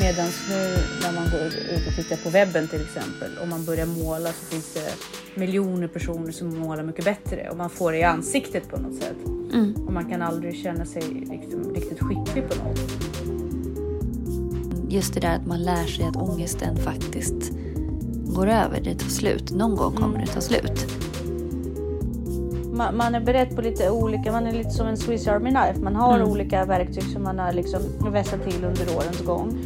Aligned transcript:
Medan 0.00 0.28
nu 0.48 0.76
när 1.02 1.12
man 1.20 1.30
går 1.30 1.40
ut 1.40 1.86
och 1.88 1.94
tittar 1.96 2.16
på 2.16 2.30
webben 2.30 2.68
till 2.68 2.80
exempel, 2.82 3.30
om 3.42 3.48
man 3.48 3.64
börjar 3.64 3.86
måla 3.86 4.28
så 4.28 4.44
finns 4.44 4.74
det 4.74 4.94
miljoner 5.40 5.88
personer 5.88 6.32
som 6.32 6.58
målar 6.58 6.82
mycket 6.82 7.04
bättre 7.04 7.48
och 7.50 7.56
man 7.56 7.70
får 7.70 7.92
det 7.92 7.98
i 7.98 8.02
ansiktet 8.02 8.68
på 8.68 8.76
något 8.76 8.94
sätt. 8.94 9.16
Mm. 9.52 9.74
Och 9.86 9.92
man 9.92 10.04
kan 10.10 10.22
aldrig 10.22 10.56
känna 10.62 10.84
sig 10.84 11.02
liksom 11.02 11.74
riktigt 11.74 12.00
skicklig 12.00 12.48
på 12.48 12.64
något. 12.64 12.80
Just 14.88 15.14
det 15.14 15.20
där 15.20 15.36
att 15.36 15.46
man 15.46 15.62
lär 15.62 15.86
sig 15.86 16.04
att 16.04 16.16
ångesten 16.16 16.76
faktiskt 16.76 17.52
går 18.34 18.46
över, 18.46 18.80
det 18.84 18.94
tar 18.94 19.08
slut. 19.08 19.50
Någon 19.50 19.76
gång 19.76 19.92
kommer 19.96 20.18
det 20.18 20.26
ta 20.26 20.40
slut. 20.40 20.86
Man, 22.72 22.96
man 22.96 23.14
är 23.14 23.20
beredd 23.20 23.56
på 23.56 23.62
lite 23.62 23.90
olika, 23.90 24.32
man 24.32 24.46
är 24.46 24.52
lite 24.52 24.70
som 24.70 24.86
en 24.86 24.96
Swiss 24.96 25.28
Army 25.28 25.50
Knife. 25.50 25.80
Man 25.82 25.96
har 25.96 26.16
Mm. 26.18 26.30
olika 26.30 26.64
verktyg 26.64 27.02
som 27.04 27.22
man 27.22 27.38
har 27.38 27.52
liksom 27.52 27.80
vässat 28.12 28.44
till 28.44 28.64
under 28.64 28.96
årens 28.96 29.20
gång. 29.20 29.58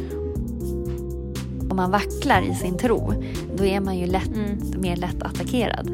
Om 1.77 1.81
man 1.83 1.91
vacklar 1.91 2.41
i 2.41 2.55
sin 2.55 2.77
tro, 2.77 3.13
då 3.55 3.65
är 3.65 3.79
man 3.79 3.97
ju 3.97 4.05
lätt, 4.07 4.35
Mm. 4.35 4.81
mer 4.81 4.95
lätt 4.95 5.23
attackerad. 5.23 5.91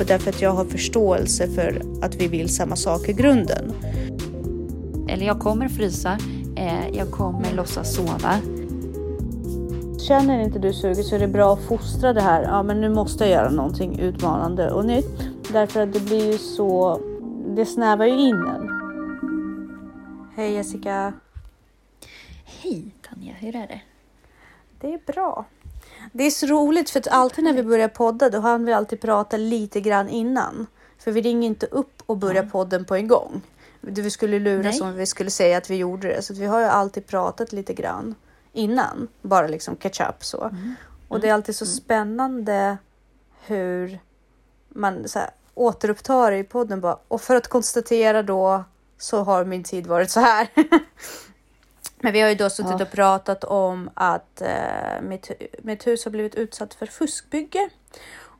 Och 0.00 0.06
därför 0.06 0.30
att 0.30 0.42
jag 0.42 0.50
har 0.50 0.64
förståelse 0.64 1.48
för 1.48 1.82
att 2.02 2.14
vi 2.14 2.28
vill 2.28 2.48
samma 2.48 2.76
sak 2.76 3.08
i 3.08 3.12
grunden. 3.12 3.72
Eller 5.08 5.26
jag 5.26 5.40
kommer 5.40 5.68
frysa, 5.68 6.18
eh, 6.56 6.88
jag 6.92 7.10
kommer 7.10 7.52
låtsas 7.54 7.94
sova. 7.94 8.36
Känner 10.08 10.40
inte 10.40 10.58
du 10.58 10.72
suget 10.72 11.06
så 11.06 11.14
är 11.14 11.20
det 11.20 11.28
bra 11.28 11.52
att 11.52 11.62
fostra 11.62 12.12
det 12.12 12.20
här. 12.22 12.42
Ja, 12.42 12.62
men 12.62 12.80
nu 12.80 12.88
måste 12.88 13.24
jag 13.24 13.32
göra 13.32 13.50
någonting 13.50 13.98
utmanande 13.98 14.70
och 14.70 14.84
nytt. 14.84 15.28
Därför 15.52 15.80
att 15.80 15.92
det 15.92 16.00
blir 16.00 16.32
ju 16.32 16.38
så. 16.38 17.00
Det 17.56 17.66
snävar 17.66 18.04
ju 18.04 18.20
in 18.20 18.36
en. 18.36 18.68
Hej 20.36 20.52
Jessica. 20.52 21.12
Hej 22.44 22.84
Tanja, 23.08 23.34
hur 23.38 23.56
är 23.56 23.66
det? 23.66 23.80
Det 24.82 24.94
är 24.94 25.00
bra. 25.12 25.44
Det 26.12 26.24
är 26.24 26.30
så 26.30 26.46
roligt 26.46 26.90
för 26.90 27.00
att 27.00 27.08
alltid 27.08 27.44
när 27.44 27.52
vi 27.52 27.62
börjar 27.62 27.88
podda 27.88 28.30
då 28.30 28.40
hann 28.40 28.64
vi 28.64 28.72
alltid 28.72 29.00
prata 29.00 29.36
lite 29.36 29.80
grann 29.80 30.08
innan. 30.08 30.66
För 30.98 31.12
vi 31.12 31.20
ringer 31.20 31.46
inte 31.46 31.66
upp 31.66 32.02
och 32.06 32.16
börjar 32.16 32.42
podden 32.42 32.84
på 32.84 32.94
en 32.94 33.08
gång. 33.08 33.42
Vi 33.80 34.10
skulle 34.10 34.38
luras 34.38 34.80
Nej. 34.80 34.88
om 34.88 34.96
vi 34.96 35.06
skulle 35.06 35.30
säga 35.30 35.58
att 35.58 35.70
vi 35.70 35.76
gjorde 35.76 36.08
det. 36.08 36.22
Så 36.22 36.34
vi 36.34 36.46
har 36.46 36.60
ju 36.60 36.66
alltid 36.66 37.06
pratat 37.06 37.52
lite 37.52 37.74
grann 37.74 38.14
innan. 38.52 39.08
Bara 39.22 39.46
liksom 39.46 39.76
catch 39.76 40.00
up 40.00 40.24
så. 40.24 40.50
Och 41.08 41.20
det 41.20 41.28
är 41.28 41.34
alltid 41.34 41.56
så 41.56 41.66
spännande 41.66 42.78
hur 43.46 43.98
man 44.68 45.08
så 45.08 45.18
här, 45.18 45.30
återupptar 45.54 46.32
i 46.32 46.44
podden 46.44 46.80
bara. 46.80 46.98
Och 47.08 47.20
för 47.20 47.36
att 47.36 47.48
konstatera 47.48 48.22
då 48.22 48.64
så 48.98 49.22
har 49.22 49.44
min 49.44 49.64
tid 49.64 49.86
varit 49.86 50.10
så 50.10 50.20
här. 50.20 50.48
Men 52.02 52.12
vi 52.12 52.20
har 52.20 52.28
ju 52.28 52.34
då 52.34 52.50
suttit 52.50 52.72
Ja. 52.78 52.82
och 52.84 52.90
pratat 52.90 53.44
om 53.44 53.90
att 53.94 54.40
eh, 54.42 55.00
mitt, 55.02 55.30
mitt 55.62 55.86
hus 55.86 56.04
har 56.04 56.10
blivit 56.10 56.34
utsatt 56.34 56.74
för 56.74 56.86
fuskbygge. 56.86 57.68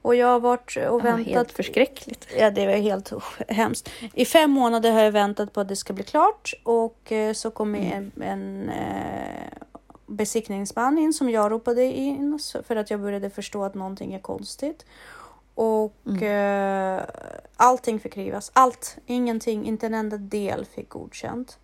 Och 0.03 0.15
jag 0.15 0.27
har 0.27 0.41
varit 0.41 0.77
och 0.77 0.83
Ja, 0.83 0.97
väntat. 0.99 1.27
helt 1.27 1.53
förskräckligt. 1.53 2.27
Ja, 2.39 2.51
det 2.51 2.67
var 2.67 2.73
helt 2.73 3.13
usch, 3.13 3.41
hemskt. 3.49 3.91
I 4.15 4.25
fem 4.25 4.51
månader 4.51 4.93
har 4.93 5.01
jag 5.03 5.13
väntat 5.13 5.53
på 5.53 5.61
att 5.61 5.69
det 5.69 5.77
ska 5.77 5.93
bli 5.93 6.05
klart 6.05 6.55
och 6.65 7.13
eh, 7.13 7.33
så 7.33 7.51
kom 7.51 7.75
en, 7.75 8.13
en 8.21 8.69
eh, 8.69 9.59
besiktningsman 10.07 10.99
in 10.99 11.13
som 11.13 11.31
jag 11.31 11.53
ropade 11.53 11.83
in 11.85 12.39
för 12.67 12.77
att 12.77 12.91
jag 12.91 13.01
började 13.01 13.31
förstå 13.31 13.65
att 13.65 13.75
någonting 13.75 14.15
är 14.15 14.19
konstigt. 14.19 14.85
Och 15.55 16.23
eh, 16.23 17.03
allting 17.57 18.01
fick 18.01 18.17
rivas. 18.17 18.51
Allt, 18.55 18.97
ingenting, 19.07 19.67
inte 19.67 19.87
en 19.87 19.95
enda 19.95 20.17
del 20.17 20.65
fick 20.65 20.89
godkänt. 20.89 21.59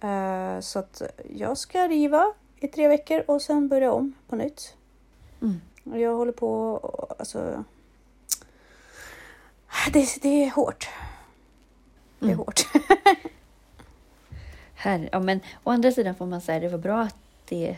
Eh, 0.00 0.60
så 0.60 0.78
att 0.78 1.02
jag 1.34 1.58
ska 1.58 1.88
riva 1.88 2.32
i 2.56 2.68
tre 2.68 2.88
veckor 2.88 3.22
och 3.26 3.42
sen 3.42 3.68
börja 3.68 3.92
om 3.92 4.14
på 4.28 4.36
nytt. 4.36 4.74
Mm. 5.42 5.60
Och 5.84 5.98
jag 6.00 6.16
håller 6.16 6.32
på, 6.32 6.78
alltså. 7.18 7.64
Det, 9.92 10.22
det 10.22 10.44
är 10.44 10.50
hårt. 10.50 10.88
Det 12.18 12.26
är 12.26 12.28
Mm. 12.32 12.38
hårt. 12.38 12.60
Här, 14.74 15.08
ja, 15.12 15.20
men 15.20 15.40
å 15.64 15.70
andra 15.70 15.92
sidan 15.92 16.14
får 16.14 16.26
man 16.26 16.40
säga 16.40 16.60
det 16.60 16.68
var 16.68 16.78
bra 16.78 17.00
att 17.00 17.16
det 17.48 17.76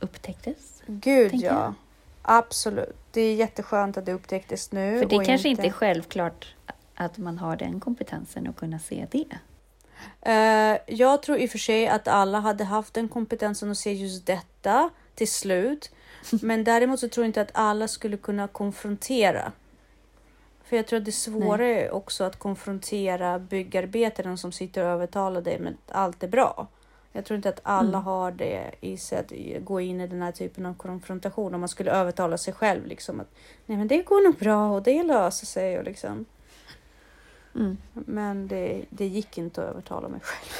upptäcktes. 0.00 0.82
Gud 0.86 1.34
ja. 1.34 1.40
jag. 1.52 1.74
Absolut. 2.22 2.96
Det 3.10 3.20
är 3.20 3.34
jätteskönt 3.34 3.96
att 3.96 4.06
det 4.06 4.12
upptäcktes 4.12 4.72
nu. 4.72 4.98
För 4.98 5.06
det 5.08 5.16
och 5.16 5.24
kanske 5.24 5.48
inte 5.48 5.66
är 5.66 5.70
självklart 5.70 6.54
att 6.94 7.18
man 7.18 7.38
har 7.38 7.56
den 7.56 7.80
kompetensen 7.80 8.48
att 8.48 8.56
kunna 8.56 8.78
se 8.78 9.06
det. 9.10 9.38
Eh, 10.20 10.78
jag 10.86 11.22
tror 11.22 11.38
i 11.38 11.46
och 11.46 11.50
för 11.50 11.58
sig 11.58 11.88
att 11.88 12.08
alla 12.08 12.40
hade 12.40 12.64
haft 12.64 12.94
den 12.94 13.08
kompetensen 13.08 13.70
att 13.70 13.78
se 13.78 13.92
just 13.92 14.26
detta 14.26 14.90
till 15.14 15.28
slut. 15.30 15.90
Men 16.42 16.64
däremot 16.64 17.00
så 17.00 17.08
tror 17.08 17.24
jag 17.24 17.28
inte 17.28 17.40
att 17.40 17.50
alla 17.54 17.88
skulle 17.88 18.16
kunna 18.16 18.48
konfrontera. 18.48 19.52
För 20.64 20.76
jag 20.76 20.86
tror 20.86 20.98
att 20.98 21.04
det 21.04 21.10
är 21.10 21.12
svårare 21.12 21.90
också 21.90 22.24
att 22.24 22.38
konfrontera 22.38 23.38
byggarbetaren 23.38 24.38
som 24.38 24.52
sitter 24.52 24.82
och 24.82 24.88
övertalar 24.88 25.40
dig 25.40 25.58
med 25.58 25.72
att 25.86 25.94
allt 25.94 26.22
är 26.22 26.28
bra. 26.28 26.66
Jag 27.12 27.24
tror 27.24 27.36
inte 27.36 27.48
att 27.48 27.60
alla 27.62 27.98
Mm. 27.98 28.04
har 28.04 28.30
det 28.30 28.70
i 28.80 28.96
sig 28.96 29.18
att 29.18 29.32
gå 29.64 29.80
in 29.80 30.00
i 30.00 30.06
den 30.06 30.22
här 30.22 30.32
typen 30.32 30.66
av 30.66 30.74
konfrontation. 30.74 31.54
Om 31.54 31.60
man 31.60 31.68
skulle 31.68 31.90
övertala 31.90 32.38
sig 32.38 32.54
själv 32.54 32.86
liksom 32.86 33.20
att 33.20 33.34
nej 33.66 33.78
men 33.78 33.88
det 33.88 34.02
går 34.02 34.24
nog 34.24 34.36
bra 34.38 34.70
och 34.70 34.82
det 34.82 35.02
löser 35.02 35.46
sig 35.46 35.78
och 35.78 35.84
liksom. 35.84 36.24
Mm. 37.58 37.76
Men 37.92 38.48
det, 38.48 38.84
det 38.90 39.06
gick 39.06 39.38
inte 39.38 39.62
att 39.62 39.68
övertala 39.68 40.08
mig 40.08 40.20
själv. 40.22 40.52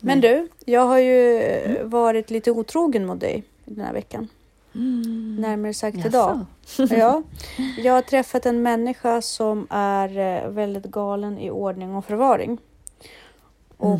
Men 0.00 0.20
du, 0.20 0.48
jag 0.64 0.86
har 0.86 0.98
ju 0.98 1.38
eh, 1.38 1.84
varit 1.84 2.30
lite 2.30 2.50
otrogen 2.50 3.06
mot 3.06 3.20
dig 3.20 3.44
den 3.64 3.84
här 3.84 3.92
veckan. 3.92 4.28
Mm. 4.74 5.36
Närmare 5.36 5.74
sagt 5.74 5.96
Jaså? 5.96 6.08
idag. 6.08 6.46
Ja, 6.98 7.22
jag 7.78 7.92
har 7.92 8.02
träffat 8.02 8.46
en 8.46 8.62
människa 8.62 9.22
som 9.22 9.66
är 9.70 10.18
eh, 10.18 10.48
väldigt 10.48 10.84
galen 10.84 11.38
i 11.38 11.50
ordning 11.50 11.96
och 11.96 12.04
förvaring. 12.04 12.58
Och 13.76 13.98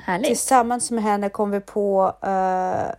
härligt. 0.00 0.26
tillsammans 0.26 0.90
med 0.90 1.04
henne 1.04 1.28
kom 1.28 1.50
vi 1.50 1.60
på 1.60 2.14
eh, 2.22 2.90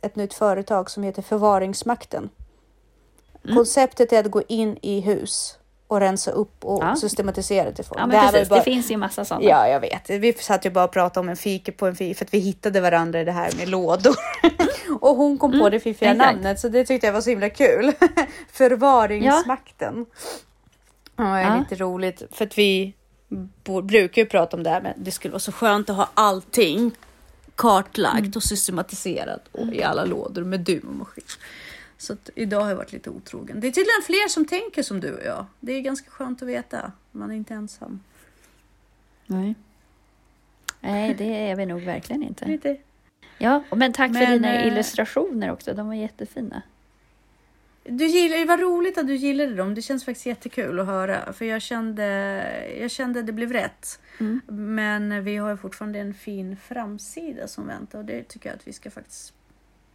ett 0.00 0.16
nytt 0.16 0.34
företag 0.34 0.90
som 0.90 1.02
heter 1.02 1.22
Förvaringsmakten. 1.22 2.30
Mm. 3.44 3.56
Konceptet 3.56 4.12
är 4.12 4.20
att 4.20 4.30
gå 4.30 4.42
in 4.48 4.78
i 4.82 5.00
hus 5.00 5.57
och 5.88 6.00
rensa 6.00 6.30
upp 6.30 6.64
och 6.64 6.84
Ja. 6.84 6.96
systematisera 6.96 7.72
till 7.72 7.84
folk. 7.84 8.00
Ja, 8.00 8.06
Det 8.06 8.12
men 8.12 8.26
ju 8.26 8.32
precis. 8.32 8.48
bara- 8.48 8.58
Det 8.58 8.64
finns 8.64 8.90
ju 8.90 8.96
massa 8.96 9.24
sådana. 9.24 9.44
Ja, 9.44 9.68
jag 9.68 9.80
vet. 9.80 10.10
Vi 10.10 10.32
satt 10.32 10.66
ju 10.66 10.70
bara 10.70 10.84
och 10.84 10.92
pratade 10.92 11.20
om 11.20 11.28
en 11.28 11.36
fika 11.36 11.72
på 11.72 11.86
en 11.86 11.96
fika 11.96 12.18
för 12.18 12.24
att 12.24 12.34
vi 12.34 12.38
hittade 12.38 12.80
varandra 12.80 13.20
i 13.20 13.24
det 13.24 13.32
här 13.32 13.52
med 13.58 13.68
lådor. 13.68 14.14
och 15.00 15.16
hon 15.16 15.38
kom 15.38 15.50
på 15.50 15.56
Mm, 15.56 15.70
det 15.70 15.80
fiffiga 15.80 16.10
exakt. 16.12 16.32
namnet 16.34 16.60
så 16.60 16.68
det 16.68 16.84
tyckte 16.84 17.06
jag 17.06 17.14
var 17.14 17.20
så 17.20 17.30
himla 17.30 17.50
kul. 17.50 17.92
Förvaringsmakten. 18.52 20.06
Ja, 21.16 21.24
det 21.24 21.28
är 21.30 21.42
Ja. 21.42 21.58
lite 21.58 21.74
roligt 21.84 22.22
för 22.32 22.44
att 22.44 22.58
vi 22.58 22.94
brukar 23.82 24.22
ju 24.22 24.26
prata 24.28 24.56
om 24.56 24.62
det 24.62 24.70
här 24.70 24.80
men 24.80 24.92
det 24.96 25.10
skulle 25.10 25.32
vara 25.32 25.40
så 25.40 25.52
skönt 25.52 25.90
att 25.90 25.96
ha 25.96 26.08
allting 26.14 26.90
kartlagt 27.56 28.18
Mm. 28.18 28.32
och 28.36 28.42
systematiserat 28.42 29.40
och 29.52 29.66
i 29.74 29.82
alla 29.82 30.04
lådor 30.04 30.44
med 30.44 30.60
dum 30.60 30.88
och 30.88 30.96
maskin. 30.96 31.24
Så 31.98 32.12
att 32.12 32.30
idag 32.34 32.60
har 32.60 32.68
jag 32.68 32.76
varit 32.76 32.92
lite 32.92 33.10
otrogen. 33.10 33.60
Det 33.60 33.66
är 33.66 33.72
tydligen 33.72 34.02
fler 34.06 34.28
som 34.28 34.44
tänker 34.44 34.82
som 34.82 35.00
du 35.00 35.14
och 35.14 35.24
jag. 35.24 35.46
Det 35.60 35.72
är 35.72 35.80
ganska 35.80 36.10
skönt 36.10 36.42
att 36.42 36.48
veta. 36.48 36.92
Man 37.12 37.30
är 37.30 37.34
inte 37.34 37.54
ensam. 37.54 38.00
Nej. 39.26 39.54
Nej, 40.80 41.14
det 41.14 41.50
är 41.50 41.56
vi 41.56 41.66
nog 41.66 41.82
verkligen 41.82 42.22
inte. 42.22 42.44
Lite 42.48 42.76
Ja, 43.38 43.64
men 43.70 43.92
tack 43.92 44.12
för 44.12 44.20
Men, 44.20 44.32
dina 44.32 44.54
eh, 44.54 44.66
illustrationer 44.66 45.52
också. 45.52 45.74
De 45.74 45.86
var 45.86 45.94
jättefina. 45.94 46.62
Du 47.84 48.06
gillar, 48.06 48.46
vad 48.46 48.60
roligt 48.60 48.98
att 48.98 49.06
du 49.06 49.16
gillade 49.16 49.54
dem. 49.54 49.74
Det 49.74 49.82
känns 49.82 50.04
faktiskt 50.04 50.26
jättekul 50.26 50.80
att 50.80 50.86
höra. 50.86 51.32
För 51.32 51.44
jag 51.44 51.62
kände, 51.62 52.04
jag 52.80 52.90
kände 52.90 53.20
att 53.20 53.26
det 53.26 53.32
blev 53.32 53.52
rätt. 53.52 54.00
Mm. 54.20 54.40
Men 54.46 55.24
vi 55.24 55.36
har 55.36 55.50
ju 55.50 55.56
fortfarande 55.56 55.98
en 55.98 56.14
fin 56.14 56.56
framsida 56.56 57.48
som 57.48 57.66
väntar. 57.66 57.98
Och 57.98 58.04
det 58.04 58.28
tycker 58.28 58.48
jag 58.48 58.56
att 58.56 58.68
vi 58.68 58.72
ska 58.72 58.90
faktiskt 58.90 59.34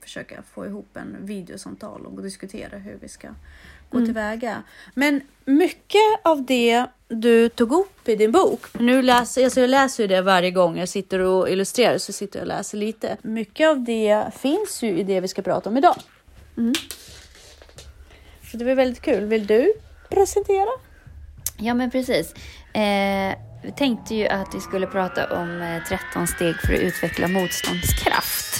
försöka 0.04 0.44
få 0.54 0.66
ihop 0.66 0.98
en 0.98 1.18
videosamtal 1.26 2.06
och 2.06 2.24
diskutera 2.24 2.78
hur 2.78 2.98
vi 3.02 3.10
ska 3.10 3.28
gå 3.90 3.98
Mm. 3.98 4.06
tillväga. 4.08 4.64
Men 4.94 5.22
mycket 5.46 6.02
av 6.24 6.46
det 6.46 6.86
du 7.08 7.50
tog 7.50 7.72
upp 7.72 8.10
i 8.10 8.16
din 8.16 8.32
bok. 8.32 8.62
Nu 8.80 9.02
läser, 9.02 9.44
alltså 9.44 9.62
jag 9.62 9.70
läser 9.70 10.08
det 10.08 10.22
varje 10.22 10.52
gång 10.52 10.78
jag 10.78 10.90
sitter 10.90 11.20
och 11.20 11.50
illustrerar 11.50 11.98
så 11.98 12.14
sitter 12.14 12.40
jag 12.40 12.44
och 12.44 12.48
läser 12.48 12.78
lite. 12.78 13.18
Mycket 13.22 13.70
av 13.70 13.84
det 13.84 14.26
finns 14.40 14.84
ju 14.84 14.98
i 14.98 15.04
det 15.04 15.20
vi 15.22 15.28
ska 15.28 15.42
prata 15.42 15.70
om 15.70 15.78
idag. 15.78 15.96
Mm. 16.58 16.74
Så 18.52 18.58
det 18.58 18.66
var 18.66 18.76
väldigt 18.76 19.02
kul. 19.02 19.26
Vill 19.26 19.48
du 19.48 19.74
presentera? 20.10 20.70
Ja, 21.58 21.74
men 21.74 21.92
precis. 21.92 22.34
Eh, 22.74 23.36
vi 23.64 23.72
tänkte 23.78 24.16
ju 24.16 24.28
att 24.28 24.56
vi 24.56 24.60
skulle 24.60 24.88
prata 24.88 25.42
om 25.42 25.62
eh, 25.62 25.84
13 25.84 26.28
steg 26.28 26.56
för 26.56 26.74
att 26.74 26.80
utveckla 26.80 27.28
motståndskraft. 27.28 28.53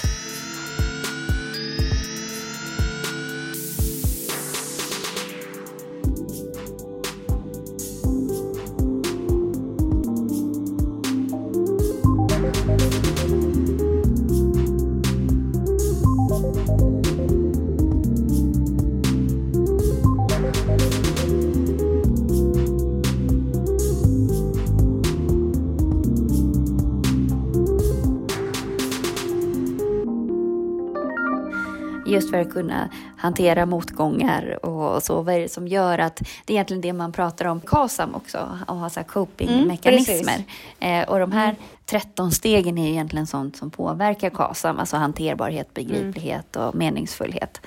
Just 32.14 32.30
för 32.30 32.38
att 32.38 32.54
kunna 32.54 32.90
hantera 33.18 33.66
motgångar 33.66 34.66
och 34.66 35.04
så. 35.04 35.22
Vad 35.22 35.36
är 35.36 35.40
det 35.40 35.50
som 35.50 35.68
gör 35.68 36.00
att 36.00 36.16
det 36.16 36.54
är 36.54 36.56
egentligen 36.56 36.82
det 36.82 36.94
man 36.94 37.12
pratar 37.12 37.46
om 37.46 37.62
KASAM 37.62 38.16
också, 38.16 38.38
att 38.68 38.78
ha 38.78 38.90
så 38.90 39.00
här 39.00 39.08
copingmekanismer. 39.08 40.44
Mm, 40.80 41.10
och 41.10 41.20
de 41.20 41.32
här 41.32 41.56
13 41.86 42.32
stegen 42.32 42.78
är 42.78 42.90
egentligen 42.90 43.28
sånt 43.28 43.58
som 43.58 43.72
påverkar 43.72 44.30
KASAM, 44.30 44.80
alltså 44.80 44.98
hanterbarhet, 44.98 45.74
begriplighet 45.74 46.56
och 46.56 46.76
meningsfullhet. 46.76 47.62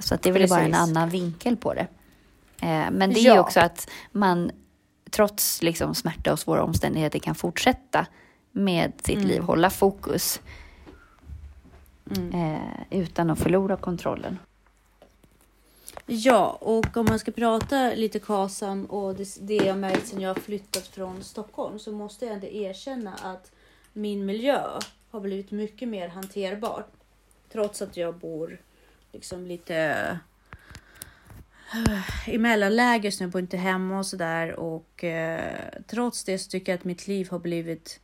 Så 0.00 0.14
att 0.14 0.22
det 0.22 0.28
är 0.28 0.32
väl 0.32 0.48
bara 0.48 0.60
en 0.60 0.74
annan 0.74 1.08
vinkel 1.08 1.56
på 1.56 1.74
det. 1.74 1.86
Men 2.90 3.12
det 3.12 3.20
är 3.20 3.34
ja. 3.34 3.40
också 3.40 3.60
att 3.60 3.90
man 4.12 4.50
trots 5.10 5.62
liksom 5.62 5.94
smärta 5.94 6.32
och 6.32 6.38
svåra 6.38 6.62
omständigheter 6.62 7.18
kan 7.18 7.34
fortsätta 7.34 8.06
med 8.52 8.92
sitt 9.04 9.16
mm. 9.16 9.28
liv, 9.28 9.42
hålla 9.42 9.70
fokus 9.70 10.40
mm. 12.16 12.54
eh, 12.54 13.00
utan 13.00 13.30
att 13.30 13.38
förlora 13.38 13.76
kontrollen. 13.76 14.38
Ja, 16.06 16.58
och 16.60 16.96
om 16.96 17.06
man 17.08 17.18
ska 17.18 17.32
prata 17.32 17.94
lite 17.94 18.18
KASAM 18.18 18.86
och 18.86 19.14
det, 19.14 19.36
det 19.40 19.56
jag 19.56 19.78
märkt 19.78 20.06
sen 20.06 20.20
jag 20.20 20.30
har 20.30 20.40
flyttat 20.40 20.86
från 20.86 21.24
Stockholm 21.24 21.78
så 21.78 21.92
måste 21.92 22.24
jag 22.24 22.34
ändå 22.34 22.46
erkänna 22.46 23.14
att 23.14 23.52
min 23.92 24.26
miljö 24.26 24.60
har 25.10 25.20
blivit 25.20 25.50
mycket 25.50 25.88
mer 25.88 26.08
hanterbar. 26.08 26.84
Trots 27.52 27.82
att 27.82 27.96
jag 27.96 28.14
bor 28.14 28.58
liksom 29.12 29.46
lite 29.46 30.18
i 32.26 32.38
mellanläger 32.38 33.10
så 33.10 33.22
jag 33.22 33.30
bor 33.30 33.40
inte 33.40 33.56
hemma 33.56 33.98
och 33.98 34.06
sådär 34.06 34.52
och 34.52 35.04
eh, 35.04 35.54
trots 35.86 36.24
det 36.24 36.38
så 36.38 36.50
tycker 36.50 36.72
jag 36.72 36.78
att 36.78 36.84
mitt 36.84 37.08
liv 37.08 37.30
har 37.30 37.38
blivit 37.38 38.00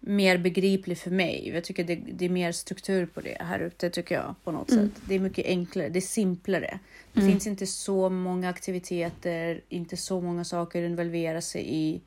mer 0.00 0.38
begriplig 0.38 0.98
för 0.98 1.10
mig. 1.10 1.50
Jag 1.54 1.64
tycker 1.64 1.84
det, 1.84 1.94
det, 1.94 2.24
är 2.24 2.28
mer 2.28 2.52
struktur 2.52 3.06
på 3.06 3.20
det 3.20 3.36
här 3.40 3.60
ute 3.60 3.90
tycker 3.90 4.14
jag 4.14 4.34
på 4.44 4.52
något 4.52 4.70
mm. 4.70 4.84
sätt. 4.84 5.02
Det 5.04 5.14
är 5.14 5.18
mycket 5.18 5.46
enklare, 5.46 5.88
det 5.88 5.98
är 5.98 6.00
simplare. 6.00 6.78
Det 7.12 7.20
mm. 7.20 7.32
finns 7.32 7.46
inte 7.46 7.66
så 7.66 8.10
många 8.10 8.48
aktiviteter, 8.48 9.60
inte 9.68 9.96
så 9.96 10.20
många 10.20 10.44
saker 10.44 10.82
att 10.82 10.90
involvera 10.90 11.40
sig 11.40 11.64
i. 11.68 12.00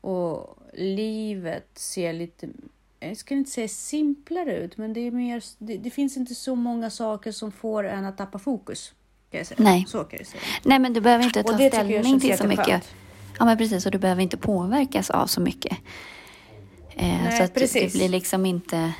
Och 0.00 0.58
livet 0.72 1.68
ser 1.74 2.12
lite, 2.12 2.48
jag 3.00 3.16
ska 3.16 3.34
inte 3.34 3.50
säga 3.50 3.68
simplare 3.68 4.56
ut, 4.56 4.76
men 4.76 4.92
det 4.92 5.00
är 5.00 5.10
mer, 5.10 5.44
det, 5.58 5.76
det 5.76 5.90
finns 5.90 6.16
inte 6.16 6.34
så 6.34 6.54
många 6.54 6.90
saker 6.90 7.32
som 7.32 7.52
får 7.52 7.84
en 7.84 8.04
att 8.04 8.18
tappa 8.18 8.38
fokus. 8.38 8.92
Nej. 9.56 9.84
Så 9.88 10.04
kan 10.04 10.18
jag 10.18 10.26
säga. 10.26 10.42
Nej, 10.62 10.78
men 10.78 10.92
du 10.92 11.00
behöver 11.00 11.24
inte 11.24 11.42
ta 11.42 11.56
ställning 11.68 12.20
till 12.20 12.38
så 12.38 12.46
mycket. 12.46 12.94
Ja, 13.38 13.44
men 13.44 13.58
precis. 13.58 13.86
Och 13.86 13.92
du 13.92 13.98
behöver 13.98 14.22
inte 14.22 14.36
påverkas 14.36 15.10
av 15.10 15.26
så 15.26 15.40
mycket. 15.40 15.78
Eh, 16.96 17.22
Nej, 17.22 17.36
så 17.36 17.42
att 17.42 17.54
precis. 17.54 17.92
det 17.92 17.98
blir 17.98 18.08
liksom 18.08 18.46
inte... 18.46 18.92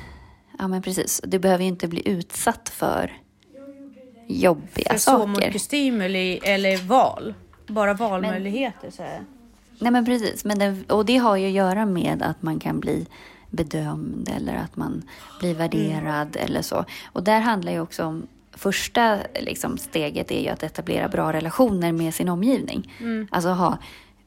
Ja, 0.59 0.67
men 0.67 0.81
precis. 0.81 1.21
Du 1.23 1.39
behöver 1.39 1.63
inte 1.63 1.87
bli 1.87 2.09
utsatt 2.09 2.69
för 2.69 3.21
jobbiga 4.27 4.91
för 4.91 4.97
saker. 4.97 5.27
För 5.27 5.33
så 5.33 5.39
mycket 5.39 5.61
stimuli 5.61 6.39
eller 6.43 6.77
val. 6.77 7.33
Bara 7.67 7.93
valmöjligheter. 7.93 8.79
Men, 8.81 8.91
så 8.91 9.03
här. 9.03 9.21
Nej, 9.79 9.91
men 9.91 10.05
precis. 10.05 10.45
Men 10.45 10.59
det, 10.59 10.91
och 10.93 11.05
det 11.05 11.17
har 11.17 11.35
ju 11.35 11.47
att 11.47 11.53
göra 11.53 11.85
med 11.85 12.23
att 12.23 12.41
man 12.41 12.59
kan 12.59 12.79
bli 12.79 13.05
bedömd 13.49 14.29
eller 14.35 14.55
att 14.55 14.75
man 14.75 15.03
blir 15.39 15.53
värderad 15.53 16.35
mm. 16.35 16.45
eller 16.45 16.61
så. 16.61 16.85
Och 17.05 17.23
där 17.23 17.39
handlar 17.39 17.71
ju 17.71 17.79
också 17.79 18.03
om 18.03 18.27
första 18.51 19.19
liksom, 19.39 19.77
steget 19.77 20.31
är 20.31 20.41
ju 20.41 20.49
att 20.49 20.63
etablera 20.63 21.07
bra 21.07 21.33
relationer 21.33 21.91
med 21.91 22.13
sin 22.13 22.29
omgivning. 22.29 22.93
Mm. 22.99 23.27
Alltså 23.31 23.49
ha 23.49 23.77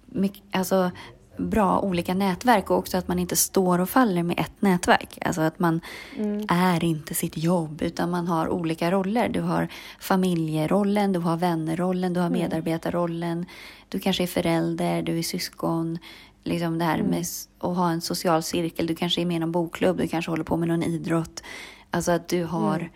mycket, 0.06 0.43
alltså, 0.53 0.91
bra 1.38 1.81
olika 1.81 2.14
nätverk 2.14 2.70
och 2.70 2.79
också 2.79 2.96
att 2.96 3.08
man 3.08 3.19
inte 3.19 3.37
står 3.37 3.79
och 3.79 3.90
faller 3.90 4.23
med 4.23 4.40
ett 4.40 4.62
nätverk. 4.62 5.19
Alltså 5.20 5.40
att 5.40 5.58
man 5.58 5.81
mm. 6.17 6.46
är 6.49 6.85
inte 6.85 7.14
sitt 7.14 7.37
jobb 7.37 7.82
utan 7.82 8.11
man 8.11 8.26
har 8.26 8.49
olika 8.49 8.90
roller. 8.90 9.29
Du 9.29 9.40
har 9.40 9.69
familjerollen, 10.00 11.12
du 11.12 11.19
har 11.19 11.37
vännerrollen, 11.37 12.12
du 12.12 12.20
har 12.20 12.26
mm. 12.26 12.40
medarbetarrollen. 12.40 13.46
Du 13.88 13.99
kanske 13.99 14.23
är 14.23 14.26
förälder, 14.26 15.02
du 15.02 15.19
är 15.19 15.23
syskon. 15.23 15.99
Liksom 16.44 16.79
det 16.79 16.85
här 16.85 16.99
mm. 16.99 17.11
med 17.11 17.25
att 17.58 17.76
ha 17.76 17.90
en 17.90 18.00
social 18.00 18.43
cirkel. 18.43 18.87
Du 18.87 18.94
kanske 18.94 19.20
är 19.20 19.26
med 19.26 19.37
i 19.37 19.38
någon 19.38 19.52
bokklubb, 19.52 19.96
du 19.96 20.08
kanske 20.08 20.31
håller 20.31 20.44
på 20.44 20.56
med 20.56 20.69
någon 20.69 20.82
idrott. 20.82 21.43
Alltså 21.90 22.12
att 22.12 22.29
du 22.29 22.44
har 22.44 22.76
mm 22.76 22.88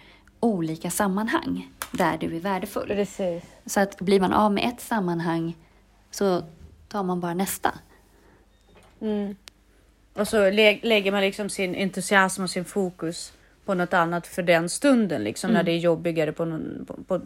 olika 0.42 0.90
sammanhang 0.90 1.70
där 1.92 2.18
du 2.18 2.36
är 2.36 2.40
värdefull. 2.40 2.86
Precis. 2.86 3.44
Så 3.66 3.80
att 3.80 4.00
blir 4.00 4.20
man 4.20 4.32
av 4.32 4.52
med 4.52 4.68
ett 4.68 4.80
sammanhang 4.80 5.56
så 6.10 6.42
tar 6.88 7.02
man 7.02 7.20
bara 7.20 7.34
nästa. 7.34 7.74
Mm. 9.02 9.36
Och 10.14 10.28
så 10.28 10.50
lä 10.50 10.78
lägger 10.82 11.12
man 11.12 11.20
liksom 11.20 11.50
sin 11.50 11.74
entusiasm 11.74 12.42
och 12.42 12.50
sin 12.50 12.64
fokus 12.64 13.32
på 13.64 13.74
något 13.74 13.94
annat 13.94 14.26
för 14.26 14.42
den 14.42 14.68
stunden, 14.68 15.24
liksom 15.24 15.50
mm. 15.50 15.58
när 15.58 15.64
det 15.64 15.72
är 15.72 15.78
jobbigare 15.78 16.32
på 16.32 16.44
någon, 16.44 16.84
på, 16.86 16.94
på 17.02 17.20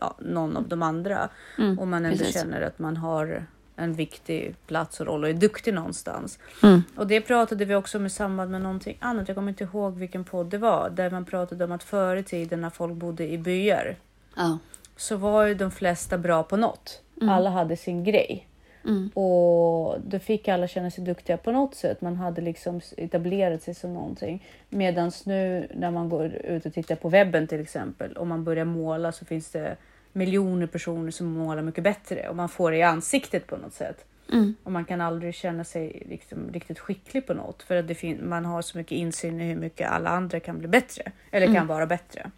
ja, 0.00 0.14
någon 0.18 0.56
av 0.56 0.68
de 0.68 0.82
andra. 0.82 1.28
Mm. 1.58 1.78
Och 1.78 1.88
man 1.88 2.04
ändå 2.04 2.18
Precis. 2.18 2.34
känner 2.34 2.60
att 2.60 2.78
man 2.78 2.96
har 2.96 3.46
en 3.76 3.94
viktig 3.94 4.54
plats 4.66 5.00
och 5.00 5.06
roll 5.06 5.24
och 5.24 5.30
är 5.30 5.34
duktig 5.34 5.74
någonstans. 5.74 6.38
Mm. 6.62 6.82
Och 6.96 7.06
det 7.06 7.20
pratade 7.20 7.64
vi 7.64 7.74
också 7.74 7.98
om 7.98 8.06
i 8.06 8.10
samband 8.10 8.50
med 8.50 8.62
någonting 8.62 8.96
annat. 9.00 9.28
Jag 9.28 9.34
kommer 9.34 9.48
inte 9.48 9.64
ihåg 9.64 9.98
vilken 9.98 10.24
podd 10.24 10.46
det 10.46 10.58
var 10.58 10.90
där 10.90 11.10
man 11.10 11.24
pratade 11.24 11.64
om 11.64 11.72
att 11.72 11.82
förr 11.82 12.16
i 12.16 12.22
tiden 12.22 12.60
när 12.60 12.70
folk 12.70 12.94
bodde 12.94 13.28
i 13.28 13.38
byar 13.38 13.96
ja. 14.36 14.58
så 14.96 15.16
var 15.16 15.46
ju 15.46 15.54
de 15.54 15.70
flesta 15.70 16.18
bra 16.18 16.42
på 16.42 16.56
något. 16.56 17.02
Mm. 17.16 17.28
Alla 17.28 17.50
hade 17.50 17.76
sin 17.76 18.04
grej. 18.04 18.47
Mm. 18.88 19.08
Och 19.08 20.00
då 20.00 20.18
fick 20.18 20.48
alla 20.48 20.68
känna 20.68 20.90
sig 20.90 21.04
duktiga 21.04 21.36
på 21.36 21.52
något 21.52 21.74
sätt. 21.74 22.00
Man 22.00 22.16
hade 22.16 22.40
liksom 22.40 22.80
etablerat 22.96 23.62
sig 23.62 23.74
som 23.74 23.94
någonting. 23.94 24.46
Medan 24.68 25.12
nu 25.26 25.68
när 25.74 25.90
man 25.90 26.08
går 26.08 26.26
ut 26.26 26.66
och 26.66 26.74
tittar 26.74 26.96
på 26.96 27.08
webben 27.08 27.46
till 27.46 27.60
exempel, 27.60 28.16
om 28.16 28.28
man 28.28 28.44
börjar 28.44 28.64
måla 28.64 29.12
så 29.12 29.24
finns 29.24 29.50
det 29.50 29.76
miljoner 30.12 30.66
personer 30.66 31.10
som 31.10 31.26
målar 31.26 31.62
mycket 31.62 31.84
bättre 31.84 32.28
och 32.28 32.36
man 32.36 32.48
får 32.48 32.70
det 32.70 32.76
i 32.76 32.82
ansiktet 32.82 33.46
på 33.46 33.56
något 33.56 33.74
sätt. 33.74 34.04
Mm. 34.32 34.54
Och 34.62 34.72
man 34.72 34.84
kan 34.84 35.00
aldrig 35.00 35.34
känna 35.34 35.64
sig 35.64 36.02
liksom 36.08 36.38
riktigt 36.52 36.78
skicklig 36.78 37.26
på 37.26 37.34
något 37.34 37.62
för 37.62 37.76
att 37.76 37.88
det 37.88 38.20
man 38.22 38.44
har 38.44 38.62
så 38.62 38.78
mycket 38.78 38.92
insyn 38.92 39.40
i 39.40 39.44
hur 39.44 39.56
mycket 39.56 39.90
alla 39.90 40.10
andra 40.10 40.40
kan 40.40 40.58
bli 40.58 40.68
bättre 40.68 41.12
eller 41.30 41.46
mm. 41.46 41.56
kan 41.56 41.66
vara 41.66 41.86
bättre. 41.86 42.30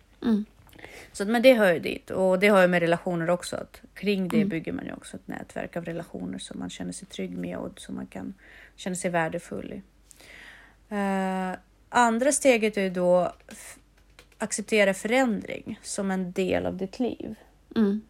Så 1.13 1.25
men 1.25 1.43
det 1.43 1.55
hör 1.55 1.73
ju 1.73 1.79
dit 1.79 2.11
och 2.11 2.39
det 2.39 2.49
har 2.49 2.63
ju 2.63 2.69
med 2.69 2.81
relationer 2.81 3.31
också. 3.31 3.57
Att 3.57 3.83
kring 3.95 4.29
det 4.29 4.37
mm. 4.37 4.49
bygger 4.49 4.73
man 4.73 4.87
ju 4.87 4.93
också 4.93 5.17
ett 5.17 5.29
nätverk 5.29 5.77
av 5.77 5.85
relationer 5.85 6.39
som 6.39 6.59
man 6.59 6.71
känner 6.71 6.93
sig 6.93 7.09
trygg 7.09 7.39
med 7.39 7.57
och 7.57 7.81
som 7.81 7.95
man 7.95 8.07
kan 8.07 8.35
känna 8.77 8.97
sig 8.97 9.11
värdefull 9.11 9.73
i. 9.73 9.83
Uh, 10.95 11.57
andra 11.89 12.33
steget 12.33 12.77
är 12.77 12.83
ju 12.83 12.91
då 12.91 13.33
acceptera 14.39 14.95
förändring 14.95 15.79
som 15.83 16.11
en 16.11 16.33
del 16.33 16.67
av 16.67 16.77
ditt 16.77 17.01
liv. 17.01 17.35
Mm. 17.77 18.01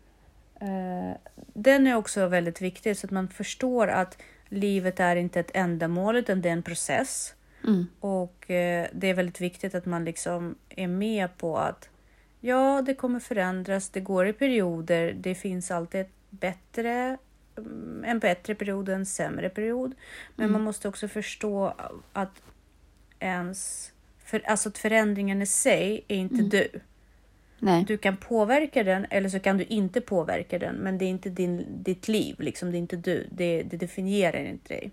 Uh, 0.63 1.17
den 1.55 1.87
är 1.87 1.97
också 1.97 2.27
väldigt 2.27 2.61
viktig 2.61 2.97
så 2.97 3.07
att 3.07 3.11
man 3.11 3.29
förstår 3.29 3.89
att 3.89 4.23
livet 4.49 5.01
är 5.01 5.17
inte 5.17 5.41
ett 5.41 5.51
ändamål 5.55 6.17
utan 6.17 6.43
det 6.43 6.49
är 6.49 6.53
en 6.53 6.63
process. 6.63 7.35
Mm. 7.65 7.87
Och 8.01 8.47
uh, 8.51 8.87
det 8.93 9.09
är 9.09 9.15
väldigt 9.15 9.41
viktigt 9.41 9.75
att 9.75 9.87
man 9.87 10.05
liksom 10.05 10.55
är 10.69 10.89
med 10.89 11.37
på 11.39 11.59
att 11.59 11.89
ja, 12.41 12.83
det 12.87 12.95
kommer 12.95 13.21
förändras, 13.21 13.89
det 13.89 14.01
går 14.01 14.27
i 14.27 14.33
perioder, 14.33 15.13
det 15.13 15.35
finns 15.35 15.71
alltid 15.71 16.01
ett 16.01 16.13
bättre 16.31 17.19
mm, 17.57 18.05
en 18.07 18.19
bättre 18.19 18.55
period 18.55 18.89
och 18.89 18.95
en 18.95 19.07
sämre 19.07 19.49
period. 19.49 19.95
Men 20.37 20.45
mm. 20.45 20.53
man 20.53 20.63
måste 20.63 20.89
också 20.89 21.09
förstå 21.09 21.75
att 22.13 22.43
ens 23.19 23.93
för, 24.25 24.43
alltså 24.47 24.69
att 24.69 24.79
förändringen 24.79 25.43
i 25.43 25.47
sig 25.47 26.05
är 26.09 26.17
inte 26.17 26.35
mm. 26.35 26.49
du. 26.49 26.69
Nej. 27.59 27.85
Du 27.85 27.99
kan 27.99 28.17
påverka 28.17 28.85
den 28.85 29.07
eller 29.11 29.29
så 29.29 29.41
kan 29.41 29.59
du 29.59 29.65
inte 29.65 30.01
påverka 30.01 30.59
den. 30.59 30.77
Men 30.77 30.99
det 30.99 31.05
är 31.05 31.09
inte 31.09 31.31
din, 31.31 31.67
ditt 31.69 32.09
liv, 32.09 32.37
liksom. 32.39 32.71
det 32.71 32.77
är 32.77 32.79
inte 32.79 32.97
du. 32.97 33.27
Det, 33.31 33.63
det 33.63 33.77
definierar 33.77 34.45
inte 34.45 34.75
dig. 34.75 34.91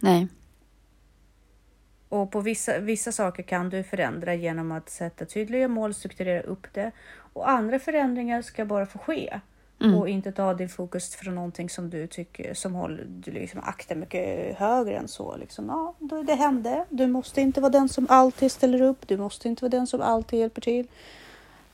Nej. 0.00 0.28
Och 2.08 2.30
på 2.30 2.40
vissa, 2.40 2.78
vissa 2.78 3.12
saker 3.12 3.42
kan 3.42 3.70
du 3.70 3.82
förändra 3.82 4.34
genom 4.34 4.72
att 4.72 4.90
sätta 4.90 5.24
tydliga 5.24 5.68
mål, 5.68 5.94
strukturera 5.94 6.42
upp 6.42 6.66
det. 6.72 6.92
Och 7.32 7.50
andra 7.50 7.78
förändringar 7.78 8.42
ska 8.42 8.64
bara 8.64 8.86
få 8.86 8.98
ske. 8.98 9.40
Mm. 9.80 9.94
Och 9.94 10.08
inte 10.08 10.32
ta 10.32 10.54
din 10.54 10.68
fokus 10.68 11.16
från 11.16 11.34
någonting 11.34 11.70
som 11.70 11.90
du 11.90 12.06
tycker 12.06 12.54
som 12.54 12.74
håller, 12.74 13.04
du 13.08 13.30
liksom 13.30 13.60
aktar 13.64 13.96
mycket 13.96 14.56
högre 14.56 14.96
än 14.96 15.08
så. 15.08 15.36
Liksom, 15.36 15.66
ja, 15.68 15.94
det 16.26 16.34
hände. 16.34 16.84
Du 16.90 17.06
måste 17.06 17.40
inte 17.40 17.60
vara 17.60 17.72
den 17.72 17.88
som 17.88 18.06
alltid 18.08 18.52
ställer 18.52 18.82
upp. 18.82 19.08
Du 19.08 19.16
måste 19.16 19.48
inte 19.48 19.64
vara 19.64 19.70
den 19.70 19.86
som 19.86 20.00
alltid 20.00 20.38
hjälper 20.38 20.60
till. 20.60 20.86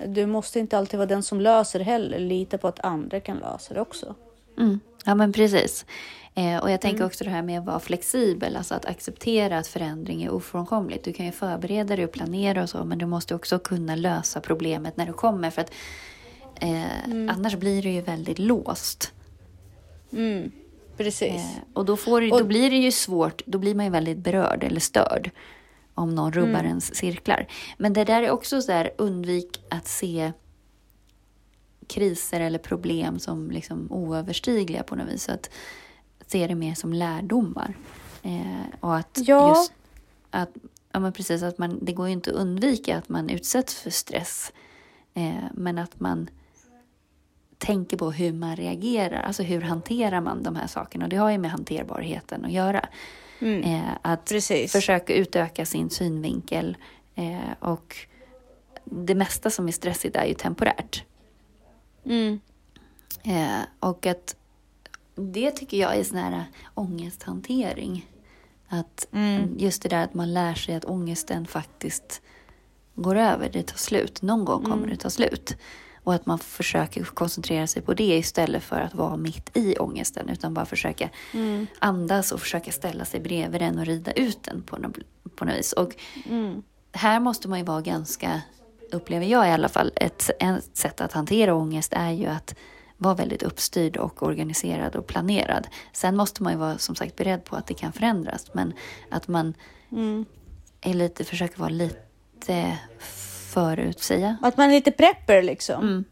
Du 0.06 0.26
måste 0.26 0.58
inte 0.58 0.78
alltid 0.78 0.98
vara 0.98 1.06
den 1.06 1.22
som 1.22 1.40
löser 1.40 1.80
heller. 1.80 2.18
Lita 2.18 2.58
på 2.58 2.68
att 2.68 2.80
andra 2.80 3.20
kan 3.20 3.36
lösa 3.36 3.74
det 3.74 3.80
också. 3.80 4.14
Mm. 4.58 4.80
Ja, 5.04 5.14
men 5.14 5.32
precis. 5.32 5.86
Eh, 6.34 6.58
och 6.58 6.70
jag 6.70 6.80
tänker 6.80 6.98
mm. 6.98 7.06
också 7.06 7.24
det 7.24 7.30
här 7.30 7.42
med 7.42 7.58
att 7.58 7.66
vara 7.66 7.80
flexibel, 7.80 8.56
alltså 8.56 8.74
att 8.74 8.84
acceptera 8.84 9.58
att 9.58 9.66
förändring 9.66 10.22
är 10.22 10.30
ofrånkomligt. 10.30 11.04
Du 11.04 11.12
kan 11.12 11.26
ju 11.26 11.32
förbereda 11.32 11.96
dig 11.96 12.04
och 12.04 12.12
planera 12.12 12.62
och 12.62 12.68
så, 12.68 12.84
men 12.84 12.98
du 12.98 13.06
måste 13.06 13.34
också 13.34 13.58
kunna 13.58 13.94
lösa 13.96 14.40
problemet 14.40 14.96
när 14.96 15.06
det 15.06 15.12
kommer. 15.12 15.50
För 15.50 15.62
att 15.62 15.72
eh, 16.60 17.04
mm. 17.04 17.28
annars 17.28 17.56
blir 17.56 17.82
det 17.82 17.90
ju 17.90 18.00
väldigt 18.00 18.38
låst. 18.38 19.12
Mm. 20.12 20.52
Precis. 20.96 21.32
Eh, 21.32 21.62
och 21.72 21.84
då, 21.84 21.96
får, 21.96 22.38
då 22.38 22.44
blir 22.44 22.70
det 22.70 22.76
ju 22.76 22.92
svårt, 22.92 23.42
då 23.46 23.58
blir 23.58 23.74
man 23.74 23.84
ju 23.84 23.90
väldigt 23.90 24.18
berörd 24.18 24.64
eller 24.64 24.80
störd. 24.80 25.30
om 25.94 26.14
någon 26.14 26.32
rubbar 26.32 26.48
Mm. 26.58 26.66
ens 26.66 26.94
cirklar. 26.94 27.46
Men 27.78 27.92
det 27.92 28.04
där 28.04 28.22
är 28.22 28.30
också 28.30 28.62
så 28.62 28.72
här, 28.72 28.90
undvik 28.98 29.64
att 29.70 29.88
se 29.88 30.32
kriser 31.86 32.40
eller 32.40 32.58
problem 32.58 33.18
som 33.18 33.50
liksom 33.50 33.92
oöverstigliga 33.92 34.82
på 34.82 34.96
något 34.96 35.08
vis. 35.08 35.24
Så 35.24 35.32
att 35.32 35.50
se 36.32 36.46
det 36.46 36.54
mer 36.54 36.74
som 36.74 36.92
lärdomar. 36.92 37.74
Eh, 38.22 38.66
och 38.80 38.96
att 38.96 39.18
Ja. 39.24 39.48
just 39.48 39.72
att, 40.30 40.50
ja 40.92 41.00
men 41.00 41.12
precis, 41.12 41.42
att 41.42 41.58
man, 41.58 41.78
det 41.82 41.92
går 41.92 42.06
ju 42.06 42.12
inte 42.12 42.30
att 42.30 42.36
undvika 42.36 42.98
att 42.98 43.08
man 43.08 43.30
utsätts 43.30 43.74
för 43.74 43.90
stress. 43.90 44.52
Eh, 45.14 45.34
men 45.54 45.78
att 45.78 46.00
man 46.00 46.30
tänker 47.58 47.96
på 47.96 48.10
hur 48.10 48.32
man 48.32 48.56
reagerar, 48.56 49.22
alltså 49.22 49.42
hur 49.42 49.60
hanterar 49.60 50.20
man 50.20 50.42
de 50.42 50.56
här 50.56 50.66
sakerna. 50.66 51.04
Och 51.04 51.08
det 51.10 51.16
har 51.16 51.30
ju 51.30 51.38
med 51.38 51.50
hanterbarheten 51.50 52.44
att 52.44 52.52
göra. 52.52 52.88
Mm. 53.40 53.62
Eh, 53.62 53.90
att 54.02 54.28
Precis. 54.28 54.72
försöka 54.72 55.14
utöka 55.14 55.66
sin 55.66 55.90
synvinkel. 55.90 56.76
Eh, 57.14 57.52
och 57.60 57.96
det 58.84 59.14
mesta 59.14 59.50
som 59.50 59.68
är 59.68 59.72
stressigt 59.72 60.16
är 60.16 60.24
ju 60.24 60.34
temporärt. 60.34 61.04
Mm. 62.04 62.40
Eh, 63.22 63.60
och 63.80 64.06
att 64.06 64.36
det 65.14 65.50
tycker 65.50 65.76
jag 65.76 65.96
är 65.96 66.04
sån 66.04 66.18
här 66.18 66.44
ångesthantering. 66.74 68.06
Att 68.68 69.06
Mm. 69.12 69.58
just 69.58 69.82
det 69.82 69.88
där 69.88 70.04
att 70.04 70.14
man 70.14 70.32
lär 70.34 70.54
sig 70.54 70.74
att 70.74 70.84
ångesten 70.84 71.46
faktiskt 71.46 72.22
går 72.94 73.16
över, 73.16 73.50
det 73.52 73.62
tar 73.62 73.76
slut. 73.76 74.22
Någon 74.22 74.44
gång 74.44 74.62
kommer 74.62 74.76
Mm. 74.76 74.90
det 74.90 74.96
ta 74.96 75.10
slut. 75.10 75.56
Och 76.04 76.14
att 76.14 76.26
man 76.26 76.38
försöker 76.38 77.04
koncentrera 77.04 77.66
sig 77.66 77.82
på 77.82 77.94
det 77.94 78.16
istället 78.18 78.62
för 78.62 78.80
att 78.80 78.94
vara 78.94 79.16
mitt 79.16 79.56
i 79.56 79.76
ångesten. 79.78 80.28
Utan 80.28 80.54
bara 80.54 80.66
försöka 80.66 81.10
Mm. 81.34 81.66
andas 81.78 82.32
och 82.32 82.40
försöka 82.40 82.72
ställa 82.72 83.04
sig 83.04 83.20
bredvid 83.20 83.60
den 83.60 83.78
och 83.78 83.86
rida 83.86 84.12
ut 84.12 84.42
den 84.42 84.62
på 84.62 84.76
något, 84.76 84.96
på 85.36 85.44
något 85.44 85.54
vis. 85.56 85.72
Och 85.72 85.94
Mm. 86.28 86.62
här 86.92 87.20
måste 87.20 87.48
man 87.48 87.58
ju 87.58 87.64
vara 87.64 87.80
ganska, 87.80 88.42
upplever 88.92 89.26
jag 89.26 89.48
i 89.48 89.50
alla 89.50 89.68
fall, 89.68 89.92
ett, 89.96 90.30
ett 90.40 90.76
sätt 90.76 91.00
att 91.00 91.12
hantera 91.12 91.54
ångest 91.54 91.92
är 91.92 92.10
ju 92.10 92.26
att 92.26 92.54
vara 93.02 93.14
väldigt 93.14 93.42
uppstyrd 93.42 93.96
och 93.96 94.22
organiserad 94.22 94.96
och 94.96 95.06
planerad. 95.06 95.66
Sen 95.92 96.16
måste 96.16 96.42
man 96.42 96.52
ju 96.52 96.58
vara 96.58 96.78
som 96.78 96.94
sagt 96.94 97.16
beredd 97.16 97.44
på 97.44 97.56
att 97.56 97.66
det 97.66 97.74
kan 97.74 97.92
förändras, 97.92 98.54
men 98.54 98.72
att 99.10 99.28
man 99.28 99.54
Mm. 99.92 100.24
är 100.80 100.94
lite, 100.94 101.24
försöker 101.24 101.58
vara 101.58 101.68
lite 101.68 102.78
förutsäga. 103.52 104.36
Att 104.42 104.56
man 104.56 104.70
är 104.70 104.74
lite 104.74 104.90
prepper 104.90 105.42
liksom. 105.42 105.82
Mm. 105.82 106.04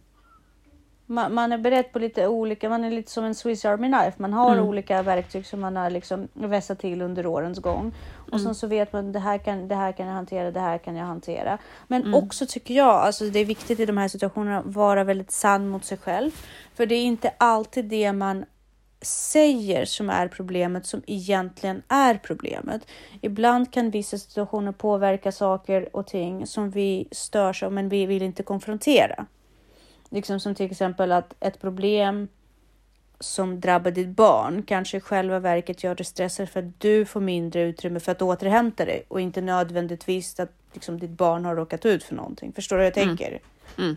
Man, 1.11 1.35
man 1.35 1.53
är 1.53 1.59
beredd 1.59 1.93
på 1.93 1.99
lite 1.99 2.27
olika, 2.27 2.69
man 2.69 2.85
är 2.85 2.91
lite 2.91 3.11
som 3.11 3.25
en 3.25 3.35
Swiss 3.35 3.65
Army 3.65 3.89
Knife. 3.89 4.13
Man 4.17 4.33
har 4.33 4.53
Mm. 4.53 4.65
olika 4.69 5.03
verktyg 5.03 5.47
som 5.47 5.61
man 5.61 5.77
har 5.77 5.91
liksom 5.91 6.29
vässat 6.33 6.79
till 6.79 7.03
under 7.03 7.27
årens 7.27 7.59
gång. 7.59 7.93
Och 8.17 8.29
Mm. 8.33 8.45
sen 8.45 8.55
så 8.55 8.67
vet 8.67 8.93
man 8.93 9.13
det 9.13 9.19
här, 9.19 9.39
kan, 9.39 9.69
det 9.69 9.75
här 9.75 9.93
kan 9.93 10.07
jag 10.07 10.15
hantera, 10.15 10.51
det 10.51 10.61
här 10.61 10.79
kan 10.79 10.97
jag 10.97 11.07
hantera. 11.07 11.59
Men 11.89 12.03
Mm. 12.03 12.15
också 12.15 12.47
tycker 12.49 12.75
jag, 12.75 12.89
alltså 12.95 13.25
det 13.25 13.39
är 13.39 13.45
viktigt 13.45 13.81
i 13.81 13.87
de 13.87 13.97
här 13.97 14.09
situationerna 14.09 14.59
att 14.59 14.67
vara 14.67 15.05
väldigt 15.05 15.31
sann 15.31 15.69
mot 15.69 15.85
sig 15.85 15.99
själv. 15.99 16.31
För 16.75 16.87
det 16.87 16.95
är 16.95 17.05
inte 17.05 17.33
alltid 17.39 17.85
det 17.85 18.13
man 18.13 18.45
säger 19.03 19.85
som 19.85 20.11
är 20.11 20.29
problemet 20.29 20.87
som 20.87 21.03
egentligen 21.07 21.83
är 21.89 22.15
problemet. 22.15 22.87
Ibland 23.21 23.73
kan 23.73 23.91
vissa 23.91 24.19
situationer 24.19 24.73
påverka 24.73 25.33
saker 25.33 25.97
och 25.97 26.07
ting 26.07 26.47
som 26.47 26.71
vi 26.71 27.09
störs 27.13 27.63
av 27.63 27.73
men 27.73 27.89
vi 27.89 28.07
vill 28.07 28.23
inte 28.23 28.43
konfrontera. 28.43 29.27
Liksom 30.11 30.41
som 30.41 30.55
till 30.55 30.71
exempel 30.71 31.13
att 31.13 31.35
ett 31.41 31.61
problem 31.61 32.29
som 33.21 33.61
drabbar 33.61 33.91
ditt 33.91 34.09
barn 34.09 34.63
kanske 34.63 34.97
i 34.97 35.01
själva 35.01 35.39
verket 35.39 35.85
gör 35.85 35.95
dig 35.95 36.05
stressad 36.07 36.49
för 36.49 36.61
att 36.61 36.81
du 36.81 37.05
får 37.05 37.21
mindre 37.21 37.63
utrymme 37.63 38.01
för 38.01 38.13
att 38.13 38.23
återhämta 38.23 38.85
dig 38.85 39.05
och 39.09 39.21
inte 39.21 39.41
nödvändigtvis 39.41 40.41
att 40.41 40.53
liksom, 40.73 40.99
ditt 40.99 41.11
barn 41.11 41.45
har 41.45 41.57
råkat 41.57 41.87
ut 41.87 42.05
för 42.05 42.15
någonting. 42.15 42.53
Förstår 42.53 42.77
du 42.77 42.83
hur 42.83 42.91
jag 42.91 42.99
Mm. 42.99 43.17
tänker? 43.17 43.41
Mm. 43.79 43.97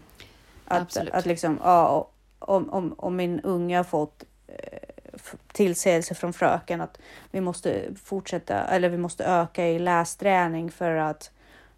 Att, 0.66 0.82
Absolut. 0.82 1.14
att 1.14 1.26
liksom, 1.26 1.60
ja, 1.64 2.10
om, 2.40 2.70
om, 2.70 2.96
om 2.98 3.16
min 3.16 3.40
unge 3.40 3.78
har 3.78 3.84
fått 3.84 4.24
eh, 4.48 4.80
tillsägelse 5.54 6.16
från 6.16 6.34
fröken 6.34 6.82
att 6.82 6.98
vi 7.32 7.42
måste 7.42 7.82
fortsätta 8.04 8.54
eller 8.64 8.90
vi 8.90 8.98
måste 8.98 9.24
öka 9.26 9.68
i 9.68 9.80
lästräning 9.80 10.72
för 10.72 10.96
att 10.96 11.32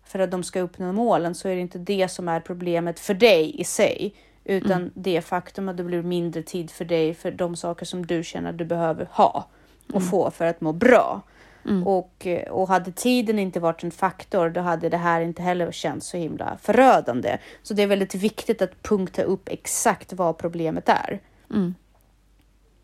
för 0.03 0.19
att 0.19 0.31
de 0.31 0.43
ska 0.43 0.59
uppnå 0.61 0.91
målen 0.91 1.35
så 1.35 1.47
är 1.49 1.55
det 1.55 1.61
inte 1.61 1.77
det 1.77 2.07
som 2.07 2.27
är 2.27 2.39
problemet 2.39 2.99
för 2.99 3.13
dig 3.13 3.61
i 3.61 3.63
sig 3.63 4.13
utan 4.45 4.71
Mm. 4.81 4.91
det 4.93 5.21
faktum 5.21 5.69
att 5.69 5.77
det 5.77 5.83
blir 5.83 6.01
mindre 6.01 6.43
tid 6.43 6.71
för 6.71 6.85
dig 6.85 7.13
för 7.13 7.31
de 7.31 7.55
saker 7.55 7.85
som 7.85 8.05
du 8.05 8.23
känner 8.23 8.49
att 8.49 8.57
du 8.57 8.65
behöver 8.65 9.07
ha 9.11 9.47
och 9.87 9.95
Mm. 9.95 10.07
få 10.09 10.31
för 10.31 10.45
att 10.45 10.61
må 10.61 10.71
bra. 10.73 11.21
Mm. 11.65 11.87
Och, 11.87 12.27
eh, 12.27 12.51
och 12.51 12.67
hade 12.67 12.91
tiden 12.91 13.39
inte 13.39 13.59
varit 13.59 13.83
en 13.83 13.91
faktor, 13.91 14.49
då 14.49 14.61
hade 14.61 14.89
det 14.89 14.97
här 14.97 15.21
inte 15.21 15.41
heller 15.41 15.71
känts 15.71 16.07
så 16.07 16.17
himla 16.17 16.57
förödande. 16.61 17.37
Så 17.63 17.73
det 17.73 17.83
är 17.83 17.87
väldigt 17.87 18.15
viktigt 18.15 18.61
att 18.61 18.83
punkta 18.83 19.23
upp 19.23 19.49
exakt 19.49 20.13
vad 20.13 20.37
problemet 20.37 20.89
är 20.89 21.19
Mm. 21.53 21.75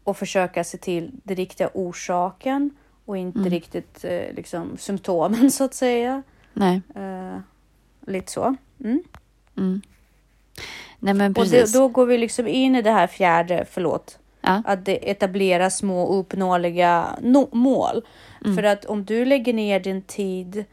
och 0.04 0.18
försöka 0.18 0.64
se 0.64 0.78
till 0.78 1.12
den 1.24 1.36
riktiga 1.36 1.70
orsaken 1.74 2.70
och 3.06 3.18
inte 3.18 3.40
Mm. 3.40 3.50
riktigt 3.52 4.04
eh, 4.06 4.34
liksom 4.36 4.78
symptomen 4.78 5.52
så 5.52 5.64
att 5.64 5.74
säga. 5.74 6.24
Nej. 6.54 6.82
Eh, 6.96 7.40
lite 8.08 8.32
så. 8.32 8.56
Nej 11.04 11.14
men 11.14 11.28
Och 11.32 11.34
det, 11.46 11.52
precis. 11.52 11.74
då 11.74 11.88
går 11.88 12.06
vi 12.06 12.18
liksom 12.18 12.48
in 12.48 12.76
i 12.76 12.82
det 12.82 12.92
här 12.92 13.08
fjärde, 13.08 13.66
förlåt, 13.72 14.18
Ja. 14.42 14.62
att 14.66 14.88
etablera 14.88 15.70
små 15.70 16.08
uppnåeliga 16.08 17.08
no- 17.22 17.56
mål. 17.56 18.06
Mm. 18.46 18.56
För 18.56 18.64
att 18.64 18.86
om 18.86 19.06
du 19.06 19.26
lägger 19.26 19.54
ner 19.54 19.80
din 19.80 20.02
tid 20.02 20.66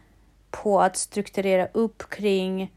på 0.51 0.81
att 0.81 0.97
strukturera 0.97 1.69
upp 1.73 2.11
kring 2.11 2.73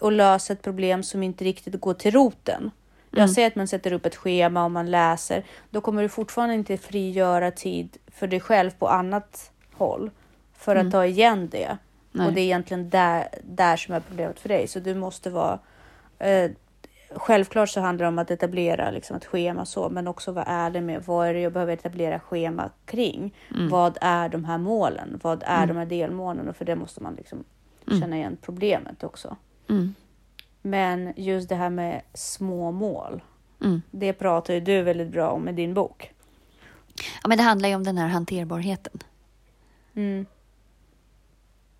och 0.00 0.12
lösa 0.12 0.52
ett 0.52 0.62
problem 0.62 1.02
som 1.02 1.22
inte 1.22 1.44
riktigt 1.44 1.80
går 1.80 1.94
till 1.94 2.10
roten. 2.12 2.70
Jag 3.10 3.18
Mm. 3.18 3.28
säger 3.28 3.48
att 3.48 3.54
man 3.56 3.68
sätter 3.68 3.92
upp 3.92 4.06
ett 4.06 4.16
schema 4.16 4.64
och 4.64 4.70
man 4.70 4.90
läser. 4.90 5.44
Då 5.70 5.80
kommer 5.80 6.02
du 6.02 6.08
fortfarande 6.08 6.54
inte 6.54 6.76
frigöra 6.76 7.50
tid 7.50 7.96
för 8.06 8.26
dig 8.26 8.40
själv 8.40 8.70
på 8.78 8.88
annat 8.88 9.50
håll 9.72 10.10
för 10.58 10.76
att 10.76 10.80
Mm. 10.80 10.92
ta 10.92 11.04
igen 11.06 11.48
det. 11.48 11.76
Nej. 12.12 12.26
Och 12.26 12.32
det 12.32 12.40
är 12.40 12.44
egentligen 12.44 12.90
där, 12.90 13.28
där 13.42 13.76
som 13.76 13.94
är 13.94 14.00
problemet 14.00 14.40
för 14.40 14.48
dig. 14.48 14.68
Så 14.68 14.80
du 14.80 14.94
måste 14.94 15.30
vara... 15.30 15.58
Eh, 16.18 16.50
självklart 17.16 17.68
så 17.68 17.80
handlar 17.80 18.04
det 18.04 18.08
om 18.08 18.18
att 18.18 18.30
etablera 18.30 18.90
liksom, 18.90 19.16
ett 19.16 19.24
schema 19.24 19.66
så, 19.66 19.88
men 19.90 20.08
också 20.08 20.32
vara 20.32 20.44
ärlig 20.44 20.82
med 20.82 21.02
vad 21.04 21.28
är 21.28 21.34
det 21.34 21.40
jag 21.40 21.52
behöver 21.52 21.72
etablera 21.72 22.20
schema 22.20 22.70
kring? 22.84 23.34
Mm. 23.54 23.68
Vad 23.68 23.98
är 24.00 24.28
de 24.28 24.44
här 24.44 24.58
målen? 24.58 25.20
Vad 25.22 25.42
är 25.46 25.56
Mm. 25.62 25.68
de 25.68 25.76
här 25.76 25.86
delmålen? 25.86 26.48
Och 26.48 26.56
för 26.56 26.64
det 26.64 26.76
måste 26.76 27.02
man 27.02 27.14
liksom 27.14 27.44
Mm. 27.86 28.00
känna 28.00 28.16
igen 28.16 28.36
problemet 28.42 29.04
också. 29.04 29.36
Mm. 29.68 29.94
Men 30.62 31.12
just 31.16 31.48
det 31.48 31.54
här 31.54 31.70
med 31.70 32.02
små 32.14 32.70
mål, 32.72 33.22
Mm. 33.62 33.82
det 33.90 34.12
pratar 34.12 34.54
ju 34.54 34.60
du 34.60 34.82
väldigt 34.82 35.08
bra 35.08 35.30
om 35.30 35.48
i 35.48 35.52
din 35.52 35.74
bok. 35.74 36.12
Ja, 37.22 37.28
men 37.28 37.38
det 37.38 37.44
handlar 37.44 37.68
ju 37.68 37.74
om 37.74 37.84
den 37.84 37.98
här 37.98 38.08
hanterbarheten. 38.08 38.98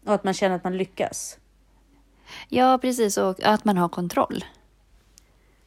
Och 0.07 0.15
att 0.15 0.25
man 0.25 0.35
känner 0.35 0.57
att 0.57 0.65
man 0.65 0.77
lyckas. 0.77 1.39
Ja, 2.49 2.79
precis. 2.83 3.17
Och 3.19 3.43
att 3.43 3.65
man 3.65 3.77
har 3.77 3.89
kontroll. 3.89 4.45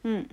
Mm. 0.04 0.28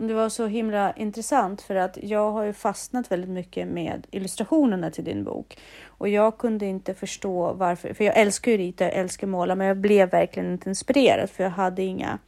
Det 0.00 0.14
var 0.14 0.28
så 0.28 0.46
himla 0.46 0.92
intressant 0.92 1.62
för 1.62 1.74
att 1.74 1.98
jag 2.02 2.32
har 2.32 2.44
ju 2.44 2.52
fastnat 2.52 3.12
väldigt 3.12 3.30
mycket 3.30 3.68
med 3.68 4.06
illustrationerna 4.10 4.90
till 4.90 5.04
din 5.04 5.24
bok. 5.24 5.58
Och 5.84 6.08
jag 6.08 6.38
kunde 6.38 6.66
inte 6.66 6.94
förstå 6.94 7.52
varför, 7.52 7.94
för 7.94 8.04
jag 8.04 8.16
älskar 8.16 8.52
ju 8.52 8.58
rita, 8.58 8.84
jag 8.84 8.94
älskar 8.94 9.26
måla, 9.26 9.54
men 9.54 9.66
jag 9.66 9.76
blev 9.76 10.10
verkligen 10.10 10.52
inte 10.52 10.68
inspirerad 10.68 11.30
för 11.30 11.44
jag 11.44 11.50
hade 11.50 11.82
inga, 11.82 12.18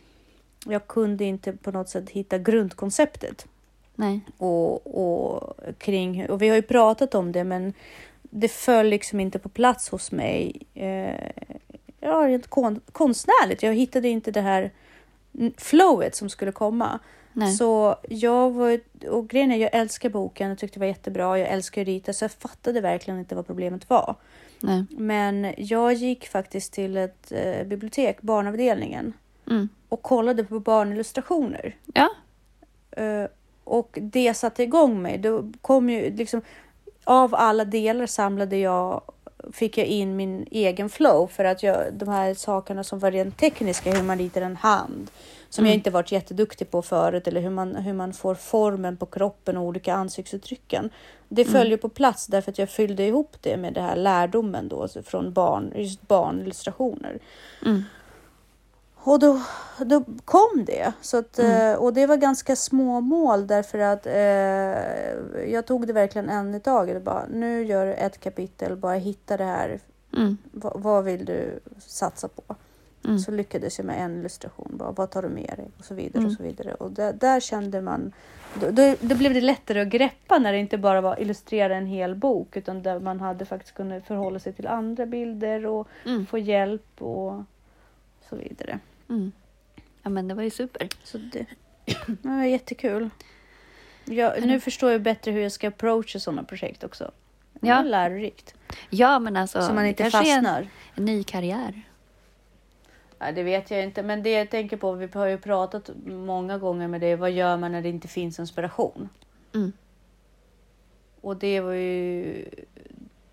jag 0.67 0.87
kunde 0.87 1.25
inte 1.25 1.53
på 1.53 1.71
något 1.71 1.89
sätt 1.89 2.11
hitta 2.11 2.39
grundkonceptet. 2.39 3.47
Nej. 3.95 4.21
och, 4.39 4.87
och 5.05 5.57
kring 5.79 6.31
och 6.31 6.43
vi 6.43 6.49
har 6.49 6.57
ju 6.57 6.63
pratat 6.63 7.15
om 7.15 7.33
det 7.33 7.45
men 7.45 7.73
det 8.23 8.49
föll 8.49 8.87
liksom 8.87 9.21
inte 9.21 9.39
på 9.39 9.49
plats 9.49 9.89
hos 9.89 10.13
mig. 10.13 10.63
Eh, 10.75 11.31
ja, 12.01 12.27
rent 12.27 12.47
kon, 12.47 12.81
konstnärligt. 12.93 13.63
Jag 13.63 13.75
hittade 13.75 14.09
inte 14.09 14.31
det 14.31 14.41
här 14.41 14.71
flowet 15.57 16.15
som 16.15 16.29
skulle 16.29 16.53
komma. 16.53 16.99
Nej. 17.33 17.53
Så 17.53 17.97
jag 18.09 18.51
var, 18.51 18.81
och 19.09 19.29
grejen 19.29 19.53
är, 19.53 19.57
jag 19.57 19.71
älskar 19.75 20.09
boken, 20.11 20.49
jag 20.49 20.59
tyckte 20.59 20.77
det 20.77 20.81
var 20.81 20.87
jättebra, 20.87 21.39
jag 21.39 21.49
älskar 21.49 21.83
att 21.83 21.87
rita, 21.89 22.13
så 22.13 22.25
jag 22.25 22.33
fattade 22.33 22.81
verkligen 22.81 23.21
inte 23.21 23.35
vad 23.35 23.47
problemet 23.47 23.91
var. 23.91 24.15
Nej. 24.61 24.85
Men 24.91 25.55
jag 25.59 25.93
gick 25.93 26.29
faktiskt 26.29 26.73
till 26.73 26.97
ett 26.97 27.33
eh, 27.33 27.65
bibliotek, 27.67 28.23
barnavdelningen, 28.23 29.13
Mm. 29.51 29.69
och 29.89 30.03
kollade 30.03 30.45
på 30.45 30.61
barnillustrationer. 30.61 31.77
Ja. 31.95 32.09
Eh, 32.91 33.25
och 33.65 33.99
det 34.03 34.35
satte 34.35 34.63
igång 34.63 35.03
mig. 35.03 35.19
Då 35.19 35.53
kom 35.61 35.91
ju 35.91 36.11
liksom, 36.17 36.43
av 37.05 37.35
alla 37.35 37.65
delar 37.65 38.07
samlade 38.07 38.57
jag, 38.57 39.03
fick 39.53 39.79
jag 39.79 39.87
in 39.87 40.17
min 40.17 40.47
egen 40.51 40.89
flow 40.89 41.27
för 41.27 41.45
att 41.45 41.63
jag, 41.63 41.95
de 41.95 42.09
här 42.09 42.35
sakerna 42.35 42.85
som 42.85 42.99
var 42.99 43.11
rent 43.11 43.37
tekniska, 43.37 43.93
hur 43.93 44.03
man 44.03 44.19
ritar 44.19 44.43
en 44.43 44.57
hand, 44.57 45.11
som 45.49 45.67
jag 45.67 45.75
inte 45.75 45.91
varit 45.91 46.13
jätteduktig 46.13 46.71
på 46.71 46.83
förut 46.83 47.29
eller 47.29 47.41
hur 47.41 47.51
man, 47.51 47.77
hur 47.77 47.93
man 47.93 48.13
får 48.13 48.35
formen 48.35 48.97
på 48.97 49.07
kroppen 49.07 49.57
och 49.57 49.65
olika 49.65 49.95
ansiktsuttrycken. 49.95 50.91
Det 51.29 51.45
följer 51.45 51.77
på 51.77 51.89
plats 51.89 52.27
därför 52.27 52.51
att 52.51 52.59
jag 52.59 52.71
fyllde 52.71 53.07
ihop 53.07 53.37
det 53.41 53.57
med 53.57 53.75
det 53.75 53.81
här 53.81 53.97
lärdomen 53.97 54.69
då 54.69 54.83
alltså 54.83 55.03
från 55.03 55.33
barn, 55.33 55.73
just 55.77 56.09
barnillustrationer. 56.09 57.19
Mm. 57.67 57.83
Och 59.03 59.19
då, 59.19 59.41
då 59.79 60.05
kom 60.25 60.65
det. 60.67 60.93
Så 61.01 61.17
att, 61.19 61.39
Mm. 61.39 61.73
eh, 61.73 61.79
Och 61.79 61.93
det 61.95 62.07
var 62.07 62.17
ganska 62.17 62.57
små 62.57 63.01
mål 63.01 63.47
därför 63.47 63.79
att 63.79 64.07
eh, 64.07 65.51
jag 65.53 65.67
tog 65.67 65.87
det 65.87 65.93
verkligen 65.93 66.29
en 66.31 66.55
i 66.55 66.61
taget. 66.61 67.03
Bara, 67.03 67.25
nu 67.33 67.65
gör 67.65 67.87
du 67.87 67.93
ett 67.95 68.21
kapitel, 68.21 68.77
bara 68.77 68.95
hitta 68.95 69.37
det 69.37 69.45
här. 69.45 69.81
Mm. 70.17 70.37
Va, 70.53 70.73
vad 70.75 71.05
vill 71.05 71.25
du 71.25 71.61
satsa 71.87 72.29
på? 72.29 72.43
Mm. 73.05 73.19
Så 73.19 73.31
lyckades 73.31 73.79
jag 73.79 73.85
med 73.87 74.05
en 74.05 74.19
illustration. 74.21 74.73
Bara, 74.75 74.91
vad 74.91 75.11
tar 75.11 75.23
du 75.23 75.29
med 75.29 75.55
dig? 75.57 75.71
Och 75.79 75.85
så 75.85 75.95
vidare. 75.95 76.19
Mm. 76.19 76.27
och 76.31 76.33
så 76.37 76.43
vidare. 76.43 76.75
Och 76.75 76.91
där, 76.93 77.13
där 77.13 77.41
kände 77.41 77.81
man... 77.81 78.13
Då, 78.55 78.71
då, 78.71 78.95
då 79.01 79.15
blev 79.15 79.35
det 79.35 79.41
lättare 79.41 79.81
att 79.81 79.89
greppa 79.89 80.39
när 80.39 80.53
det 80.53 80.59
inte 80.59 80.79
bara 80.79 81.01
var 81.01 81.21
illustrera 81.21 81.77
en 81.77 81.87
hel 81.87 82.15
bok 82.15 82.57
utan 82.57 82.83
där 82.83 82.99
man 82.99 83.21
hade 83.21 83.45
faktiskt 83.45 83.75
kunnat 83.75 84.07
förhålla 84.07 84.39
sig 84.39 84.53
till 84.53 84.67
andra 84.67 85.07
bilder 85.07 85.67
och 85.67 85.89
Mm. 86.07 86.27
få 86.27 86.39
hjälp 86.39 87.03
och 87.03 87.43
så 88.29 88.37
vidare. 88.37 88.79
Mm. 89.11 89.33
Ja, 90.03 90.11
men 90.11 90.29
det 90.29 90.35
var 90.35 90.43
ju 90.43 90.51
super. 90.51 90.89
Så 91.05 91.19
det, 91.19 91.47
det 92.07 92.29
var 92.29 92.45
jättekul. 92.45 93.11
Jag, 94.05 94.47
nu 94.47 94.61
förstår 94.61 94.93
jag 94.93 95.03
bättre 95.03 95.31
hur 95.31 95.41
jag 95.41 95.53
ska 95.53 95.69
approacha 95.69 96.19
sådana 96.21 96.43
projekt 96.45 96.85
också. 96.85 97.11
Det 97.53 97.69
Ja. 97.69 97.83
lärorikt. 97.83 98.55
Ja, 98.91 99.19
men 99.19 99.37
alltså. 99.37 99.63
så 99.63 99.73
man 99.75 99.87
inte 99.87 100.03
är 100.03 100.05
en, 100.05 100.11
fastnar. 100.11 100.69
en 100.95 101.05
ny 101.05 101.25
karriär. 101.25 101.83
Ja, 103.19 103.33
det 103.33 103.43
vet 103.43 103.71
jag 103.71 103.85
inte, 103.85 104.03
men 104.03 104.23
det 104.23 104.31
jag 104.31 104.51
tänker 104.51 104.77
på, 104.77 104.93
vi 104.93 105.09
har 105.15 105.27
ju 105.27 105.39
pratat 105.39 105.91
många 106.07 106.59
gånger 106.59 106.89
med 106.89 107.01
det, 107.01 107.17
vad 107.17 107.31
gör 107.31 107.57
man 107.57 107.73
när 107.73 107.83
det 107.83 107.89
inte 107.89 108.09
finns 108.09 108.39
inspiration? 108.39 109.09
Mm. 109.55 109.73
Och 111.21 111.37
det 111.37 111.61
var 111.61 111.73
ju, 111.73 112.45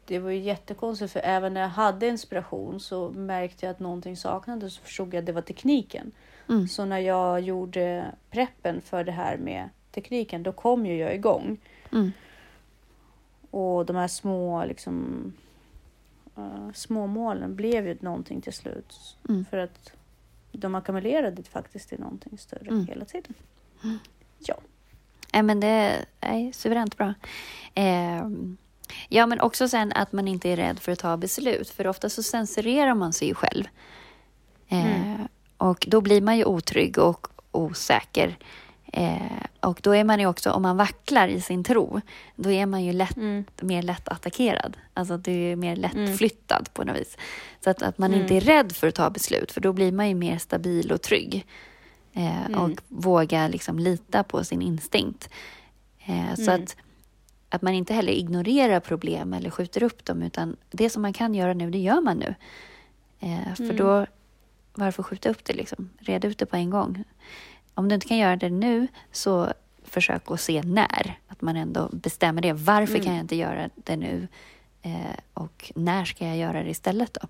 det 0.08 0.20
var 0.20 0.30
ju 0.30 0.40
jättekonstigt, 0.40 1.14
för 1.14 1.22
även 1.24 1.54
när 1.54 1.62
jag 1.62 1.70
hade 1.70 2.08
inspiration 2.08 2.80
så 2.80 3.10
märkte 3.10 3.66
jag 3.66 3.72
att 3.72 3.80
någonting 3.80 4.18
saknades, 4.18 4.74
så 4.74 4.82
förstod 4.82 5.14
jag 5.14 5.20
att 5.20 5.26
det 5.26 5.32
var 5.32 5.42
tekniken. 5.42 6.12
Mm. 6.50 6.68
Så 6.68 6.86
när 6.86 7.00
jag 7.00 7.42
gjorde 7.42 8.06
preppen 8.30 8.82
för 8.82 9.04
det 9.04 9.12
här 9.12 9.38
med 9.38 9.70
tekniken, 9.92 10.44
då 10.44 10.52
kom 10.52 10.86
ju 10.86 10.98
jag 10.98 11.16
igång. 11.16 11.58
Mm. 11.92 12.12
Och 13.52 13.86
de 13.86 13.96
här 13.96 14.08
små, 14.08 14.66
liksom, 14.66 15.34
uh, 16.38 16.72
små 16.74 17.08
målen 17.08 17.56
blev 17.56 17.88
ju 17.88 17.98
någonting 18.00 18.42
till 18.42 18.54
slut. 18.54 19.18
Mm. 19.30 19.46
För 19.46 19.58
att 19.58 19.92
de 20.52 20.76
ackumulerade 20.76 21.44
faktiskt 21.44 21.90
till 21.90 22.00
någonting 22.00 22.38
större 22.38 22.68
Mm. 22.68 22.88
hela 22.88 23.06
tiden. 23.06 23.34
Mm. 23.84 23.98
Ja. 24.40 24.56
Nej, 25.34 25.44
men 25.44 25.60
det 25.60 26.06
är 26.20 26.52
suveränt 26.52 26.98
bra. 26.98 27.14
Ehm, 27.74 28.58
ja, 29.10 29.25
men 29.25 29.39
också 29.41 29.67
sen 29.70 29.91
att 29.96 30.12
man 30.12 30.27
inte 30.27 30.50
är 30.50 30.56
rädd 30.56 30.79
för 30.79 30.91
att 30.91 31.00
ta 31.00 31.17
beslut. 31.17 31.70
För 31.70 31.88
ofta 31.88 32.10
så 32.10 32.24
censurerar 32.24 32.94
man 32.96 33.13
sig 33.13 33.27
ju 33.27 33.34
själv. 33.34 33.63
Eh, 34.67 34.96
Mm. 35.03 35.27
Och 35.58 35.86
då 35.88 36.01
blir 36.01 36.22
man 36.22 36.38
ju 36.38 36.46
otrygg 36.46 36.98
och 36.98 37.27
osäker. 37.51 38.38
Eh, 38.94 39.22
och 39.60 39.79
då 39.84 39.96
är 39.96 40.03
man 40.03 40.20
ju 40.20 40.25
också, 40.27 40.51
om 40.51 40.62
man 40.62 40.77
vacklar 40.77 41.27
i 41.27 41.41
sin 41.41 41.63
tro, 41.63 42.01
då 42.36 42.51
är 42.51 42.65
man 42.65 42.84
ju 42.84 42.94
lätt, 42.94 43.17
Mm. 43.17 43.46
mer 43.62 43.82
lätt 43.82 44.08
attackerad. 44.08 44.77
Alltså 44.94 45.17
du 45.17 45.32
är 45.32 45.56
mer 45.56 45.77
Mm. 45.77 45.82
lättflyttad 46.06 46.70
på 46.74 46.84
något 46.84 46.98
vis. 46.98 47.17
Så 47.63 47.70
att, 47.70 47.82
att 47.82 47.98
man 47.98 48.10
Mm. 48.13 48.21
inte 48.21 48.36
är 48.36 48.41
rädd 48.41 48.71
för 48.71 48.88
att 48.88 48.95
ta 48.95 49.10
beslut, 49.10 49.52
för 49.52 49.62
då 49.62 49.73
blir 49.73 49.91
man 49.91 50.10
ju 50.10 50.15
mer 50.15 50.38
stabil 50.38 50.91
och 50.91 51.02
trygg. 51.02 51.45
Eh, 52.13 52.45
Mm. 52.45 52.60
Och 52.62 52.80
våga 52.88 53.47
liksom 53.47 53.80
lita 53.80 54.23
på 54.23 54.43
sin 54.43 54.62
instinkt. 54.62 55.30
Eh, 56.06 56.36
så 56.36 56.52
Mm. 56.52 56.63
att, 56.63 56.76
att 57.50 57.62
man 57.62 57.74
inte 57.74 57.94
heller 57.94 58.12
ignorerar 58.14 58.80
problem 58.80 59.34
eller 59.34 59.50
skjuter 59.50 59.84
upp 59.84 60.06
dem, 60.06 60.22
utan 60.24 60.56
det 60.70 60.90
som 60.90 61.02
man 61.02 61.14
kan 61.14 61.36
göra 61.36 61.54
nu, 61.54 61.72
det 61.72 61.78
gör 61.78 62.02
man 62.02 62.18
nu. 62.18 62.36
Eh, 63.20 63.56
för 63.56 63.64
Mm. 63.64 63.76
då, 63.78 64.06
varför 64.74 65.04
skjuta 65.04 65.30
upp 65.30 65.46
det 65.46 65.54
liksom? 65.54 65.90
Reda 66.00 66.28
ut 66.28 66.38
det 66.38 66.46
på 66.46 66.56
en 66.56 66.70
gång. 66.70 67.04
Om 67.74 67.90
du 67.90 67.96
inte 67.96 68.08
kan 68.08 68.18
göra 68.18 68.36
det 68.36 68.50
nu, 68.50 68.88
så 69.12 69.54
försök 69.84 70.32
att 70.32 70.42
se 70.42 70.62
när. 70.62 71.20
Att 71.28 71.42
man 71.42 71.56
ändå 71.56 71.90
bestämmer 71.92 72.42
det. 72.42 72.54
Varför 72.54 72.94
Mm. 72.94 73.06
kan 73.06 73.14
jag 73.16 73.24
inte 73.24 73.36
göra 73.36 73.70
det 73.76 73.96
nu? 73.96 74.28
Eh, 74.82 74.92
och 75.34 75.72
när 75.76 76.06
ska 76.06 76.28
jag 76.28 76.38
göra 76.38 76.64
det 76.64 76.70
istället 76.70 77.14
då? 77.22 77.28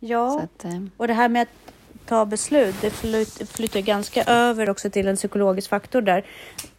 Ja, 0.00 0.40
att, 0.40 0.64
eh, 0.64 0.82
och 0.96 1.06
det 1.08 1.14
här 1.14 1.28
med 1.28 1.42
att 1.42 1.72
ta 2.06 2.26
beslut, 2.26 2.74
det 2.80 2.90
flyt, 2.90 3.50
flyttar 3.50 3.80
ganska 3.80 4.22
över 4.24 4.70
också 4.70 4.90
till 4.90 5.08
en 5.08 5.16
psykologisk 5.16 5.70
faktor 5.70 6.00
där. 6.00 6.24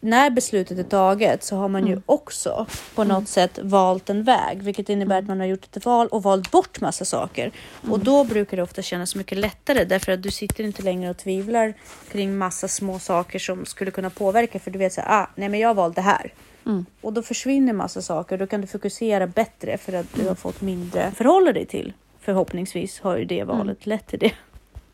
När 0.00 0.30
beslutet 0.30 0.78
är 0.78 0.82
taget 0.82 1.44
så 1.44 1.56
har 1.56 1.68
man 1.68 1.86
ju 1.86 1.92
Mm. 1.92 2.02
också 2.06 2.66
på 2.94 3.04
något 3.04 3.28
sätt 3.28 3.58
valt 3.62 4.10
en 4.10 4.22
väg, 4.24 4.62
vilket 4.62 4.88
innebär 4.88 5.18
att 5.18 5.26
man 5.26 5.40
har 5.40 5.46
gjort 5.46 5.76
ett 5.76 5.84
val 5.86 6.08
och 6.08 6.22
valt 6.22 6.50
bort 6.50 6.80
massa 6.80 7.04
saker. 7.04 7.52
Och 7.90 7.98
då 8.00 8.24
brukar 8.24 8.56
det 8.56 8.62
ofta 8.62 8.82
kännas 8.82 9.14
mycket 9.14 9.38
lättare 9.38 9.84
därför 9.84 10.12
att 10.12 10.22
du 10.22 10.30
sitter 10.30 10.64
inte 10.64 10.82
längre 10.82 11.10
och 11.10 11.16
tvivlar 11.16 11.74
kring 12.12 12.38
massa 12.38 12.68
små 12.68 12.98
saker 12.98 13.38
som 13.38 13.66
skulle 13.66 13.90
kunna 13.90 14.10
påverka 14.10 14.58
för 14.58 14.70
du 14.70 14.78
vet 14.78 14.92
så 14.92 15.00
här, 15.00 15.22
ah, 15.22 15.30
nej 15.34 15.48
men 15.48 15.60
jag 15.60 15.92
det 15.94 16.00
här. 16.00 16.32
mm, 16.66 16.86
Och 17.00 17.12
då 17.12 17.22
försvinner 17.22 17.72
massa 17.72 18.02
saker. 18.02 18.38
Då 18.38 18.46
kan 18.46 18.60
du 18.60 18.66
fokusera 18.66 19.26
bättre 19.26 19.78
för 19.78 19.92
att 19.92 20.06
du 20.14 20.28
har 20.28 20.34
fått 20.34 20.60
mindre 20.60 21.12
förhålla 21.16 21.52
dig 21.52 21.66
till. 21.66 21.92
Förhoppningsvis 22.20 23.00
har 23.00 23.16
ju 23.16 23.24
det 23.24 23.44
valet 23.44 23.86
lett 23.86 24.06
till 24.06 24.18
det. 24.18 24.32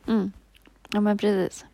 Mm. 0.07 0.33
Ja, 0.93 1.01
men 1.01 1.19
precis. 1.19 1.64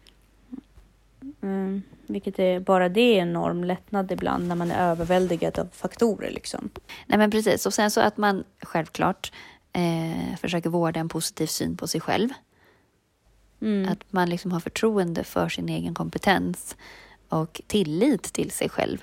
Mm, 1.43 1.83
vilket 2.07 2.39
är 2.39 2.61
bara 2.61 2.89
det 2.89 3.01
är 3.01 3.23
en 3.23 3.29
enorm 3.29 3.65
lättnad 3.65 4.13
ibland 4.13 4.49
när 4.49 4.55
man 4.55 4.71
är 4.71 4.91
överväldigad 4.91 5.59
av 5.59 5.69
faktorer 5.73 6.31
liksom. 6.31 6.71
Nej, 7.07 7.19
men 7.19 7.31
precis. 7.31 7.67
Och 7.67 7.75
sen 7.75 7.91
så 7.91 8.01
att 8.01 8.17
man 8.17 8.45
självklart 8.63 9.33
eh, 9.73 10.37
försöker 10.37 10.71
vårda 10.71 11.01
en 11.01 11.09
positiv 11.09 11.47
syn 11.47 11.77
på 11.77 11.87
sig 11.87 12.01
själv. 12.01 12.29
Mm. 13.61 13.89
Att 13.89 14.13
man 14.13 14.31
liksom 14.31 14.53
har 14.53 14.61
förtroende 14.61 15.25
för 15.25 15.49
sin 15.49 15.69
egen 15.69 15.95
kompetens 15.95 16.77
och 17.29 17.61
tillit 17.67 18.23
till 18.23 18.51
sig 18.51 18.69
själv. 18.69 18.99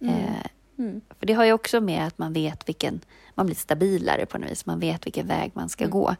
Mm. 0.00 0.14
Eh, 0.14 0.46
Mm. 0.82 1.00
för 1.18 1.26
det 1.26 1.32
har 1.32 1.44
ju 1.44 1.52
också 1.52 1.80
med 1.80 2.06
att 2.06 2.18
man 2.18 2.32
vet 2.32 2.68
vilken, 2.68 3.00
man 3.34 3.46
blir 3.46 3.56
stabilare 3.56 4.26
på 4.26 4.38
något 4.38 4.50
vis, 4.50 4.66
man 4.66 4.80
vet 4.80 5.06
vilken 5.06 5.26
väg 5.26 5.50
man 5.54 5.68
ska 5.68 5.84
Mm. 5.84 5.90
gå. 5.92 6.14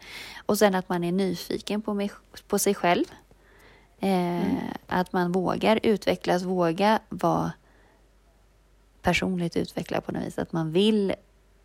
Och 0.47 0.59
sen 0.59 0.75
att 0.75 0.89
man 0.89 1.05
är 1.05 1.13
nyfiken 1.13 1.83
på, 1.83 1.95
mig, 1.95 2.11
på 2.49 2.59
sig 2.59 2.75
själv. 2.75 3.05
Eh, 4.01 4.09
Mm. 4.11 4.57
Att 4.87 5.13
man 5.13 5.33
vågar 5.33 5.81
utvecklas, 5.83 6.43
våga 6.43 6.99
vara 7.09 7.53
personligt 9.03 9.57
utvecklad 9.57 10.05
på 10.05 10.13
något 10.13 10.27
vis. 10.27 10.39
Att 10.39 10.53
man 10.53 10.73
vill 10.73 11.15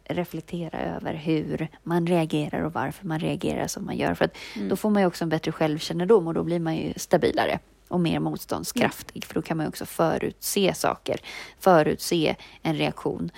reflektera 0.03 0.79
över 0.79 1.13
hur 1.13 1.67
man 1.83 2.07
reagerar 2.07 2.62
och 2.62 2.73
varför 2.73 3.07
man 3.07 3.19
reagerar 3.19 3.67
som 3.67 3.86
man 3.86 3.97
gör. 3.97 4.13
För 4.13 4.25
att 4.25 4.36
Mm. 4.55 4.69
då 4.69 4.75
får 4.75 4.89
man 4.89 5.01
ju 5.01 5.07
också 5.07 5.23
en 5.23 5.29
bättre 5.29 5.51
självkännedom 5.51 6.27
och 6.27 6.33
då 6.33 6.43
blir 6.43 6.60
man 6.60 6.75
ju 6.75 6.93
stabilare 6.95 7.60
och 7.88 8.00
mer 8.00 8.19
motståndskraftig. 8.19 9.26
För 9.26 9.34
då 9.34 9.41
kan 9.41 9.58
man 9.58 9.67
också 9.67 9.86
förutse 9.86 10.73
saker, 10.73 11.19
förutse 11.60 12.36
en 12.62 12.76
reaktion. 12.76 13.30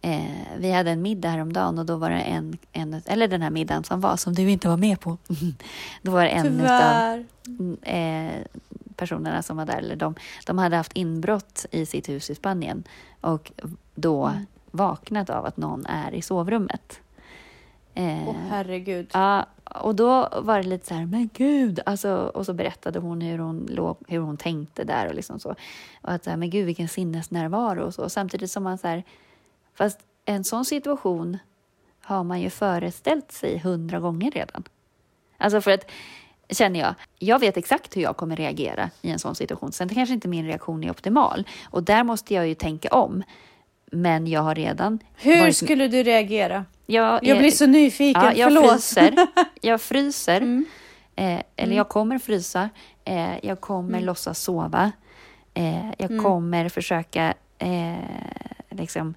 Eh, 0.00 0.24
vi 0.58 0.72
hade 0.72 0.90
en 0.90 1.02
middag 1.02 1.28
häromdagen 1.28 1.78
och 1.78 1.86
då 1.86 1.96
var 1.96 2.10
det 2.10 2.20
en, 2.20 2.58
en, 2.72 3.02
eller 3.06 3.28
den 3.28 3.42
här 3.42 3.50
middagen 3.50 3.84
som 3.84 4.00
var, 4.00 4.16
som 4.16 4.34
du 4.34 4.50
inte 4.50 4.68
var 4.68 4.76
med 4.76 5.00
på. 5.00 5.16
då 6.02 6.12
var 6.12 6.22
det 6.22 6.28
en 6.28 6.46
utav 6.60 7.24
Tyvärr. 7.44 7.76
eh, 7.82 8.42
personerna 8.96 9.42
som 9.42 9.56
var 9.56 9.66
där, 9.66 9.78
eller 9.78 9.96
de, 9.96 10.14
de 10.46 10.58
hade 10.58 10.76
haft 10.76 10.92
inbrott 10.92 11.66
i 11.70 11.86
sitt 11.86 12.08
hus 12.08 12.30
i 12.30 12.34
Spanien 12.34 12.84
och 13.20 13.52
då 13.94 14.26
Mm. 14.26 14.46
vaknat 14.70 15.30
av 15.30 15.46
att 15.46 15.56
någon 15.56 15.86
är 15.86 16.14
i 16.14 16.22
sovrummet. 16.22 17.00
Eh, 17.94 18.28
Åh 18.28 18.34
herregud. 18.50 19.10
Ja, 19.12 19.46
och 19.64 19.94
då 19.94 20.28
var 20.42 20.56
det 20.62 20.68
lite 20.68 20.86
så 20.86 20.94
här, 20.94 21.06
men 21.06 21.30
gud, 21.34 21.80
alltså, 21.86 22.14
och 22.34 22.46
så 22.46 22.52
berättade 22.54 22.98
hon 22.98 23.20
hur 23.20 23.38
hon, 23.38 23.66
låg, 23.70 23.96
hur 24.08 24.18
hon 24.18 24.36
tänkte 24.36 24.84
där 24.84 25.06
och 25.08 25.14
liksom 25.14 25.38
så. 25.40 25.48
Och 26.02 26.12
att, 26.12 26.26
men 26.26 26.50
gud, 26.50 26.66
vilken 26.66 26.88
sinnesnärvaro 26.88 27.82
och 27.84 27.94
så. 27.94 28.08
Samtidigt 28.08 28.50
som 28.50 28.62
man 28.62 28.78
så 28.78 28.88
här, 28.88 29.04
fast 29.74 30.00
en 30.24 30.44
sån 30.44 30.64
situation 30.64 31.38
har 32.02 32.24
man 32.24 32.40
ju 32.40 32.50
föreställt 32.50 33.32
sig 33.32 33.58
hundra 33.58 34.00
gånger 34.00 34.30
redan. 34.30 34.62
Alltså 35.38 35.60
för 35.60 35.70
att, 35.70 35.90
känner 36.50 36.80
jag, 36.80 36.94
jag 37.18 37.38
vet 37.38 37.56
exakt 37.56 37.96
hur 37.96 38.02
jag 38.02 38.16
kommer 38.16 38.36
reagera 38.36 38.90
i 39.02 39.10
en 39.10 39.18
sån 39.18 39.34
situation. 39.34 39.72
Sen 39.72 39.88
kanske 39.88 40.14
inte 40.14 40.28
min 40.28 40.46
reaktion 40.46 40.84
är 40.84 40.90
optimal 40.90 41.46
och 41.70 41.82
där 41.82 42.04
måste 42.04 42.34
jag 42.34 42.48
ju 42.48 42.54
tänka 42.54 42.88
om. 42.88 43.22
Men 43.94 44.26
jag 44.26 44.40
har 44.40 44.54
redan 44.54 44.98
Hur 45.16 45.40
varit- 45.40 45.56
skulle 45.56 45.88
du 45.88 46.02
reagera? 46.02 46.64
Jag, 46.92 47.24
Jag 47.24 47.38
blir 47.38 47.50
så 47.50 47.66
nyfiken, 47.66 48.22
Ja, 48.22 48.32
jag 48.32 48.48
förlåt. 48.52 48.70
fryser. 48.70 49.14
Jag 49.60 49.80
fryser. 49.80 50.36
Mm. 50.40 50.64
Eh, 51.16 51.24
eller 51.24 51.44
Mm. 51.64 51.76
jag 51.76 51.88
kommer 51.88 52.18
frysa. 52.18 52.70
Eh, 53.04 53.44
jag 53.46 53.60
kommer 53.60 53.88
Mm. 53.88 54.04
låtsas 54.04 54.38
sova. 54.42 54.92
Eh, 55.54 55.86
jag 55.98 56.10
Mm. 56.10 56.24
kommer 56.24 56.68
försöka 56.68 57.34
eh, 57.58 57.94
liksom 58.70 59.14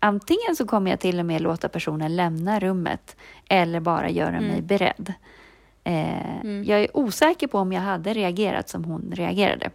Antingen 0.00 0.56
så 0.56 0.66
kommer 0.66 0.90
jag 0.90 1.00
till 1.00 1.18
och 1.20 1.26
med 1.26 1.40
låta 1.40 1.68
personen 1.68 2.16
lämna 2.16 2.60
rummet 2.60 3.16
eller 3.48 3.80
bara 3.80 4.10
göra 4.10 4.28
Mm. 4.36 4.44
mig 4.44 4.62
beredd. 4.62 5.12
Eh, 5.84 6.60
Jag 6.64 6.80
är 6.80 6.96
osäker 6.96 7.46
på 7.46 7.58
om 7.58 7.72
jag 7.72 7.80
hade 7.80 8.14
reagerat 8.14 8.68
som 8.68 8.84
hon 8.84 9.12
reagerade. 9.14 9.70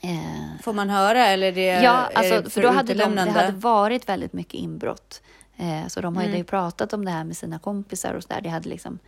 Eh, 0.00 0.62
Får 0.62 0.72
man 0.72 0.90
höra 0.90 1.26
eller 1.26 1.52
det, 1.52 1.66
ja, 1.66 2.08
är 2.14 2.18
alltså, 2.18 2.40
det 2.40 2.50
för 2.50 2.62
då 2.62 2.68
hade 2.68 2.94
de, 2.94 3.14
det 3.14 3.30
hade 3.30 3.52
varit 3.52 4.08
väldigt 4.08 4.32
mycket 4.32 4.54
inbrott. 4.54 5.22
Eh, 5.56 5.86
så 5.86 6.00
de 6.00 6.16
hade 6.16 6.26
Mm. 6.28 6.38
ju 6.38 6.44
pratat 6.44 6.92
om 6.92 7.04
det 7.04 7.10
här 7.10 7.24
med 7.24 7.36
sina 7.36 7.58
kompisar 7.58 8.14
och 8.14 8.22
så 8.22 8.28
där. 8.28 8.40
Det 8.40 8.48
hade 8.48 8.68
liksom 8.68 8.98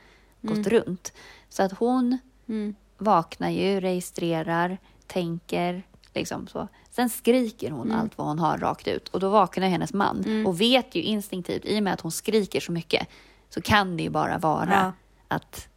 gått 0.43 0.57
Mm. 0.57 0.71
runt. 0.71 1.13
Så 1.49 1.63
att 1.63 1.73
hon 1.73 2.19
Mm. 2.49 2.75
vaknar 2.99 3.51
ju, 3.51 3.81
registrerar, 3.81 4.79
tänker, 5.07 5.83
liksom 6.15 6.47
så. 6.47 6.69
Sen 6.91 7.09
skriker 7.09 7.71
hon 7.71 7.87
Mm. 7.91 8.01
allt 8.01 8.19
vad 8.19 8.27
hon 8.27 8.39
har 8.39 8.59
rakt 8.59 8.89
ut 8.89 9.09
och 9.09 9.21
då 9.21 9.29
vaknar 9.29 9.69
hennes 9.69 9.93
man 9.93 10.47
och 10.47 10.61
vet 10.61 10.95
ju 10.95 11.03
instinktivt, 11.03 11.65
i 11.65 11.79
och 11.79 11.83
med 11.83 11.93
att 11.93 12.01
hon 12.01 12.13
skriker 12.13 12.61
så 12.61 12.73
mycket, 12.73 13.09
så 13.51 13.61
kan 13.61 13.97
det 13.97 14.03
ju 14.03 14.11
bara 14.11 14.39
vara 14.39 14.71
Ja. 14.73 14.93
att 15.37 15.69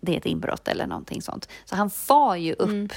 det 0.00 0.12
är 0.12 0.16
ett 0.18 0.26
inbrott 0.26 0.68
eller 0.68 0.86
någonting 0.86 1.22
sånt. 1.22 1.48
Så 1.64 1.76
han 1.76 1.90
far 1.90 2.36
ju 2.36 2.52
upp 2.52 2.68
Mm. 2.68 2.88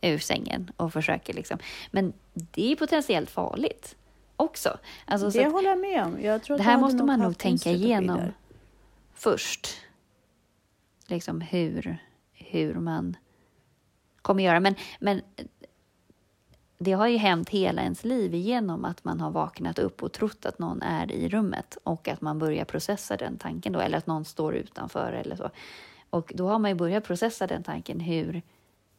ur 0.00 0.18
sängen 0.18 0.70
och 0.76 0.92
försöker 0.92 1.34
liksom. 1.34 1.58
Men 1.90 2.12
det 2.34 2.72
är 2.72 2.76
potentiellt 2.76 3.30
farligt 3.30 3.96
också. 4.38 4.78
Alltså, 5.04 5.30
så 5.30 5.38
Det 5.38 5.44
att 5.44 5.52
håller 5.52 5.68
jag 5.68 5.78
med 5.78 6.04
om. 6.04 6.22
Jag 6.22 6.40
det 6.46 6.62
här 6.62 6.78
måste 6.78 7.04
man 7.04 7.20
nog 7.20 7.38
tänka 7.38 7.70
igenom 7.70 8.20
först. 9.14 9.68
Liksom 11.06 11.40
hur, 11.40 11.98
hur 12.32 12.74
man 12.74 13.16
kommer 14.22 14.42
göra. 14.42 14.60
Men, 14.60 14.74
men 15.00 15.22
det 16.78 16.92
har 16.92 17.06
ju 17.06 17.16
hänt 17.16 17.48
hela 17.48 17.82
ens 17.82 18.04
liv 18.04 18.34
igenom 18.34 18.84
att 18.84 19.04
man 19.04 19.20
har 19.20 19.30
vaknat 19.30 19.78
upp 19.78 20.02
och 20.02 20.12
trott 20.12 20.46
att 20.46 20.58
någon 20.58 20.82
är 20.82 21.12
i 21.12 21.28
rummet 21.28 21.78
och 21.84 22.08
att 22.08 22.20
man 22.20 22.38
börjar 22.38 22.64
processa 22.64 23.16
den 23.16 23.38
tanken 23.38 23.72
då, 23.72 23.80
eller 23.80 23.98
att 23.98 24.06
någon 24.06 24.24
står 24.24 24.54
utanför 24.54 25.12
eller 25.12 25.36
så. 25.36 25.50
Och 26.10 26.32
då 26.34 26.48
har 26.48 26.58
man 26.58 26.70
ju 26.70 26.74
börjat 26.74 27.04
processa 27.04 27.46
den 27.46 27.62
tanken. 27.62 28.00
Hur, 28.00 28.42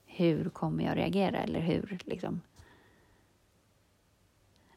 hur 0.05 0.49
kommer 0.49 0.83
jag 0.83 0.97
reagera? 0.97 1.37
Eller 1.37 1.59
hur 1.59 1.99
liksom... 2.05 2.41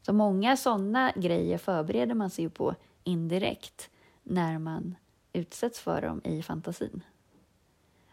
Så 0.02 0.12
många 0.12 0.56
sådana 0.56 1.12
grejer 1.16 1.58
förbereder 1.58 2.14
man 2.14 2.30
sig 2.30 2.44
ju 2.44 2.50
på 2.50 2.74
indirekt 3.04 3.90
när 4.22 4.58
man 4.58 4.94
utsätts 5.32 5.80
för 5.80 6.02
dem 6.02 6.20
i 6.24 6.42
fantasin. 6.42 7.02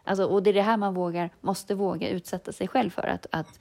Alltså, 0.04 0.24
och 0.24 0.42
det 0.42 0.50
är 0.50 0.54
det 0.54 0.62
här 0.62 0.76
man 0.76 0.94
vågar, 0.94 1.30
måste 1.40 1.74
våga 1.74 2.08
utsätta 2.08 2.52
sig 2.52 2.68
själv 2.68 2.90
för, 2.90 3.02
att, 3.02 3.26
att 3.30 3.58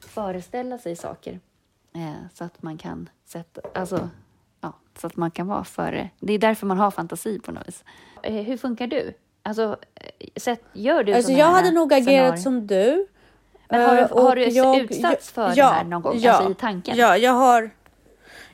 föreställa 0.00 0.78
sig 0.78 0.96
saker 0.96 1.40
eh, 1.94 2.12
så 2.34 2.44
att 2.44 2.62
man 2.62 2.78
kan 2.78 3.08
sätta, 3.24 3.60
alltså, 3.74 4.08
ja, 4.60 4.72
så 4.98 5.06
att 5.06 5.16
man 5.16 5.30
kan 5.30 5.46
vara 5.46 5.64
före. 5.64 6.10
Det 6.20 6.32
är 6.32 6.38
därför 6.38 6.66
man 6.66 6.78
har 6.78 6.90
fantasi 6.90 7.40
på 7.40 7.52
något 7.52 7.68
vis. 7.68 7.84
Eh, 8.22 8.34
hur 8.34 8.56
funkar 8.56 8.86
du? 8.86 9.14
Alltså, 9.42 9.76
eh, 9.94 10.28
sätt, 10.36 10.64
gör 10.72 11.04
du 11.04 11.12
Alltså 11.12 11.32
jag 11.32 11.46
hade 11.46 11.70
nog 11.70 11.92
agerat 11.92 12.04
scenarier? 12.04 12.36
som 12.36 12.66
du. 12.66 13.06
Men 13.72 13.88
har 13.88 13.96
du, 13.96 14.02
Eh, 14.02 14.24
har 14.24 14.36
du 14.36 14.44
jag- 14.44 14.78
utsatts 14.78 15.30
för 15.30 15.48
ja, 15.48 15.54
det 15.54 15.62
här 15.74 15.84
någon 15.84 16.02
gång? 16.02 16.18
Ja, 16.18 16.32
alltså 16.32 16.50
i 16.50 16.54
tanken? 16.54 16.96
Ja, 16.96 17.16
jag 17.16 17.32
har, 17.32 17.70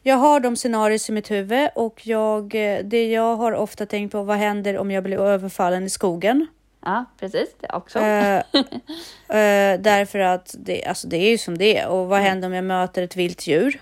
jag 0.03 0.17
har 0.17 0.41
de 0.41 0.57
scenarier 0.57 1.11
i 1.11 1.13
mitt 1.13 1.31
huvud 1.31 1.69
och 1.75 2.07
jag, 2.07 2.55
eh, 2.55 2.79
det 2.85 3.07
jag 3.07 3.37
har 3.37 3.53
ofta 3.53 3.87
tänkt 3.87 4.13
på, 4.13 4.23
vad 4.23 4.37
händer 4.37 4.79
om 4.79 4.91
jag 4.91 5.03
blir 5.05 5.19
överfallen 5.21 5.85
i 5.85 5.91
skogen? 5.91 6.47
Ja, 6.85 7.05
precis. 7.21 7.49
Det 7.61 7.69
också. 7.73 7.99
Eh, 7.99 8.37
eh, 9.29 9.81
därför 9.81 10.19
att 10.19 10.55
det, 10.59 10.85
alltså 10.85 11.09
det 11.09 11.17
är 11.17 11.31
ju 11.31 11.39
som 11.39 11.59
det 11.59 11.79
är. 11.79 11.89
Och 11.89 12.09
vad 12.09 12.21
händer 12.21 12.49
om 12.49 12.55
jag 12.55 12.65
möter 12.65 13.03
ett 13.03 13.17
vilt 13.17 13.47
djur? 13.47 13.81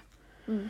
Mm. 0.49 0.69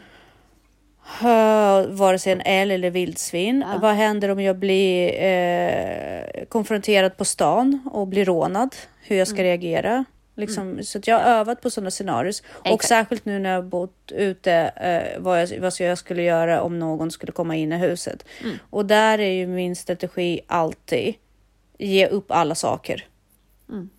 Uh, 1.23 1.87
vare 1.89 2.19
sig 2.19 2.33
en 2.33 2.41
älg 2.41 2.75
eller 2.75 2.91
vildsvin. 2.91 3.65
Ja. 3.73 3.79
Vad 3.81 3.95
händer 3.95 4.29
om 4.29 4.41
jag 4.41 4.57
blir 4.57 5.23
eh, 5.23 6.45
konfronterad 6.49 7.17
på 7.17 7.25
stan 7.25 7.89
och 7.93 8.07
blir 8.07 8.25
rånad? 8.25 8.77
Hur 9.03 9.17
jag 9.17 9.29
ska 9.29 9.43
reagera. 9.43 10.05
Liksom, 10.39 10.83
Så 10.85 10.99
att 10.99 11.07
jag 11.07 11.19
har 11.19 11.25
övat 11.25 11.61
på 11.61 11.71
sådana 11.71 11.91
scenarier. 11.91 12.35
Och 12.73 12.85
särskilt 12.85 13.25
nu 13.25 13.39
när 13.39 13.53
jag 13.55 13.65
bott 13.65 14.13
ute, 14.13 14.53
eh, 14.53 15.21
vad, 15.23 15.43
jag, 15.43 15.61
vad 15.61 15.73
jag 15.81 15.99
skulle 15.99 16.23
göra 16.23 16.63
om 16.63 16.79
någon 16.79 17.11
skulle 17.11 17.33
komma 17.33 17.57
in 17.57 17.73
i 17.73 17.77
huset. 17.77 18.25
Mm. 18.43 18.57
Och 18.71 18.87
där 18.87 19.19
är 19.19 19.31
ju 19.31 19.47
min 19.47 19.77
strategi 19.77 20.41
alltid 20.47 21.15
ge 21.79 22.07
upp 22.07 22.31
alla 22.31 22.55
saker. 22.55 23.05
Mm. 23.69 23.91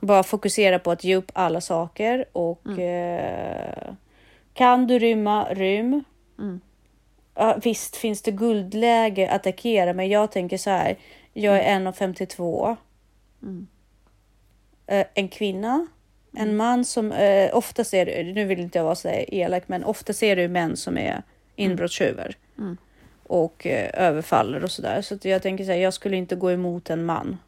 Bara 0.00 0.22
fokusera 0.22 0.78
på 0.78 0.90
att 0.90 1.04
ge 1.04 1.16
upp 1.16 1.30
alla 1.34 1.60
saker 1.60 2.24
och 2.32 2.66
Mm. 2.66 3.18
eh, 3.18 3.94
kan 4.54 4.86
du 4.86 4.98
rymma, 4.98 5.44
rym. 5.54 6.04
Mm. 6.38 6.60
Ja, 7.34 7.58
visst 7.62 7.96
finns 7.96 8.22
det 8.22 8.30
guldläge 8.30 9.28
att 9.28 9.34
attackera, 9.34 9.92
men 9.92 10.08
jag 10.08 10.32
tänker 10.32 10.58
så 10.58 10.70
här. 10.70 10.96
Jag 11.32 11.56
är 11.58 11.62
1,52. 11.80 12.76
Mm. 13.42 13.66
Eh, 14.86 15.06
en 15.14 15.28
kvinna. 15.28 15.86
En 16.32 16.56
man 16.56 16.84
som 16.84 17.12
eh, 17.12 17.56
ofta 17.56 17.84
ser 17.84 18.32
nu 18.34 18.44
vill 18.44 18.60
inte 18.60 18.78
jag 18.78 18.84
vara 18.84 18.94
så 18.94 19.08
där 19.08 19.34
elak, 19.34 19.62
men 19.66 19.84
ofta 19.84 20.12
ser 20.12 20.36
du 20.36 20.48
män 20.48 20.76
som 20.76 20.98
är 20.98 21.22
inbrottstjuvar. 21.56 22.34
Mm. 22.58 22.76
Och 23.26 23.66
eh, 23.66 23.90
överfaller 23.94 24.64
och 24.64 24.70
sådär. 24.70 25.02
Så 25.02 25.14
att 25.14 25.24
jag 25.24 25.42
tänker 25.42 25.64
så 25.64 25.70
här, 25.70 25.78
jag 25.78 25.94
skulle 25.94 26.16
inte 26.16 26.36
gå 26.36 26.50
emot 26.50 26.90
en 26.90 27.04
man 27.04 27.38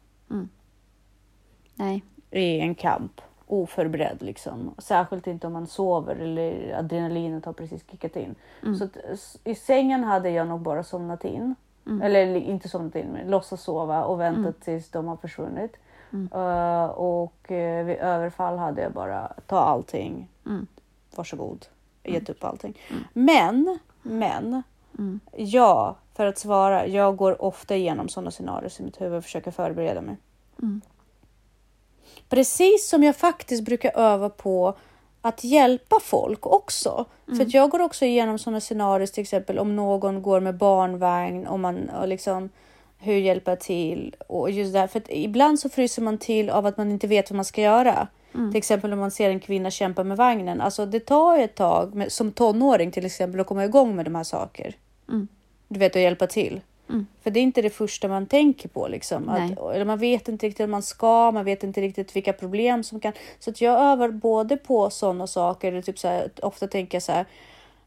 Nej. 1.75 2.03
i 2.31 2.59
en 2.59 2.75
kamp 2.75 3.21
oförberedd 3.47 4.17
liksom. 4.21 4.75
Särskilt 4.77 5.27
inte 5.27 5.47
om 5.47 5.53
man 5.53 5.67
sover 5.67 6.15
eller 6.15 6.75
adrenalinet 6.79 7.45
har 7.45 7.53
precis 7.53 7.89
kickat 7.91 8.15
in. 8.15 8.35
Mm. 8.63 8.75
Så 8.75 8.83
att, 8.83 8.97
i 9.43 9.55
sängen 9.55 10.03
hade 10.03 10.29
jag 10.29 10.47
nog 10.47 10.61
bara 10.61 10.83
somnat 10.83 11.25
in. 11.25 11.55
Mm. 11.87 12.01
Eller 12.01 12.35
inte 12.35 12.69
somnat 12.69 12.95
in, 12.95 13.07
men 13.07 13.31
låtsas 13.31 13.61
sova 13.61 14.03
och 14.03 14.19
väntat 14.19 14.61
tills 14.61 14.89
de 14.89 15.07
har 15.07 15.17
försvunnit. 15.17 15.77
Mm. 16.15 16.29
Eh, 16.33 16.85
och 16.85 17.51
uh, 17.51 17.83
vid 17.83 17.97
överfall 17.97 18.57
hade 18.57 18.81
jag 18.81 18.91
bara 18.91 19.33
ta 19.47 19.59
allting. 19.59 20.27
Mm. 20.45 20.67
Varsågod. 21.15 21.65
Gett 22.03 22.29
upp 22.29 22.43
allting. 22.43 22.77
Men, 23.13 23.79
men. 24.01 24.63
Mm. 24.97 25.19
Ja, 25.37 25.95
för 26.13 26.25
att 26.25 26.37
svara. 26.37 26.87
Jag 26.87 27.17
går 27.17 27.41
ofta 27.41 27.75
igenom 27.75 28.09
sådana 28.09 28.31
scenarier 28.31 28.81
i 28.81 28.83
mitt 28.83 29.01
huvud 29.01 29.17
och 29.17 29.23
försöker 29.23 29.51
förbereda 29.51 30.01
mig. 30.01 30.17
Mm. 30.61 30.81
Precis 32.29 32.89
som 32.89 33.03
jag 33.03 33.15
faktiskt 33.15 33.65
brukar 33.65 33.97
öva 33.97 34.29
på 34.29 34.75
att 35.21 35.43
hjälpa 35.43 35.99
folk 36.01 36.45
också. 36.45 37.05
För 37.25 37.41
att 37.41 37.53
jag 37.53 37.69
går 37.69 37.79
också 37.79 38.05
igenom 38.05 38.39
sådana 38.39 38.59
scenarier, 38.59 39.07
till 39.07 39.21
exempel 39.21 39.59
om 39.59 39.75
någon 39.75 40.21
går 40.21 40.39
med 40.39 40.55
barnvagn, 40.57 41.47
om 41.47 41.61
man 41.61 41.89
och 41.89 42.07
liksom 42.07 42.49
hur 43.05 43.17
hjälpa 43.17 43.55
till 43.55 44.15
och 44.27 44.51
just 44.51 44.73
där. 44.73 44.87
För 44.87 44.99
att 44.99 45.09
ibland 45.09 45.59
så 45.59 45.69
fryser 45.69 46.01
man 46.01 46.17
till 46.17 46.49
av 46.49 46.65
att 46.65 46.77
man 46.77 46.91
inte 46.91 47.07
vet 47.07 47.31
vad 47.31 47.35
man 47.35 47.45
ska 47.45 47.61
göra. 47.61 48.07
Till 48.51 48.57
exempel 48.57 48.93
om 48.93 48.99
man 48.99 49.11
ser 49.11 49.29
en 49.29 49.39
kvinna 49.39 49.71
kämpa 49.71 50.03
med 50.03 50.17
vagnen. 50.17 50.61
Alltså 50.61 50.85
det 50.85 50.99
tar 50.99 51.39
ett 51.39 51.55
tag 51.55 51.95
med, 51.95 52.11
som 52.11 52.31
tonåring 52.31 52.91
till 52.91 53.05
exempel 53.05 53.39
att 53.39 53.47
komma 53.47 53.65
igång 53.65 53.95
med 53.95 54.05
de 54.05 54.15
här 54.15 54.23
saker. 54.23 54.75
Mm. 55.09 55.27
Du 55.67 55.79
vet 55.79 55.95
att 55.95 56.01
hjälpa 56.01 56.27
till. 56.27 56.61
Mm. 56.89 57.07
För 57.23 57.31
det 57.31 57.39
är 57.39 57.41
inte 57.41 57.61
det 57.61 57.69
första 57.69 58.07
man 58.07 58.25
tänker 58.25 58.69
på. 58.69 58.87
Liksom. 58.87 59.29
Att, 59.29 59.59
eller 59.75 59.85
man 59.85 59.99
vet 59.99 60.27
inte 60.27 60.47
riktigt 60.47 60.63
hur 60.63 60.67
man 60.67 60.81
ska, 60.81 61.31
man 61.31 61.45
vet 61.45 61.63
inte 61.63 61.81
riktigt 61.81 62.15
vilka 62.15 62.33
problem 62.33 62.83
som 62.83 62.99
kan... 62.99 63.13
Så 63.39 63.49
att 63.49 63.61
jag 63.61 63.79
övar 63.79 64.09
både 64.09 64.57
på 64.57 64.89
sådana 64.89 65.27
saker, 65.27 65.71
eller 65.71 65.81
typ 65.81 65.99
så 65.99 66.07
här, 66.07 66.29
ofta 66.41 66.67
tänker 66.67 66.95
jag 66.95 67.03
så 67.03 67.11
här, 67.11 67.25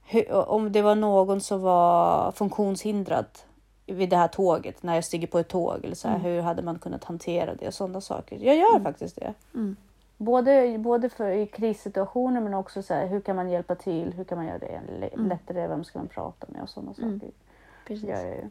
hur, 0.04 0.32
om 0.32 0.72
det 0.72 0.82
var 0.82 0.94
någon 0.94 1.40
som 1.40 1.60
var 1.60 2.32
funktionshindrad 2.32 3.26
vid 3.88 4.08
det 4.10 4.16
här 4.16 4.28
tåget, 4.28 4.82
när 4.82 4.94
jag 4.94 5.04
stiger 5.04 5.26
på 5.26 5.38
ett 5.38 5.48
tåg, 5.48 5.84
eller 5.84 5.94
så 5.94 6.08
här, 6.08 6.18
hur 6.18 6.40
hade 6.40 6.62
man 6.62 6.78
kunnat 6.78 7.04
hantera 7.04 7.54
det 7.54 7.66
och 7.66 7.74
sådana 7.74 8.00
saker. 8.00 8.38
Jag 8.42 8.56
gör 8.56 8.80
faktiskt 8.80 9.16
det. 9.16 9.34
Mm. 9.54 9.76
Både, 10.16 10.78
både 10.78 11.08
för, 11.08 11.30
i 11.30 11.46
krissituationer 11.46 12.40
men 12.40 12.54
också 12.54 12.82
så 12.82 12.94
här, 12.94 13.06
hur 13.06 13.20
kan 13.20 13.36
man 13.36 13.50
hjälpa 13.50 13.74
till, 13.74 14.12
hur 14.12 14.24
kan 14.24 14.38
man 14.38 14.46
göra 14.46 14.58
det 14.58 14.80
l- 14.88 15.10
lättare, 15.28 15.68
vem 15.68 15.84
ska 15.84 15.98
man 15.98 16.08
prata 16.08 16.46
med 16.50 16.62
och 16.62 16.68
sådana 16.68 16.94
Mm. 16.98 17.20
saker. 17.20 17.32
Precis. 17.86 18.08
gör 18.08 18.16
jag 18.26 18.36
ju. 18.36 18.48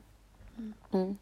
Mm. 0.93 1.17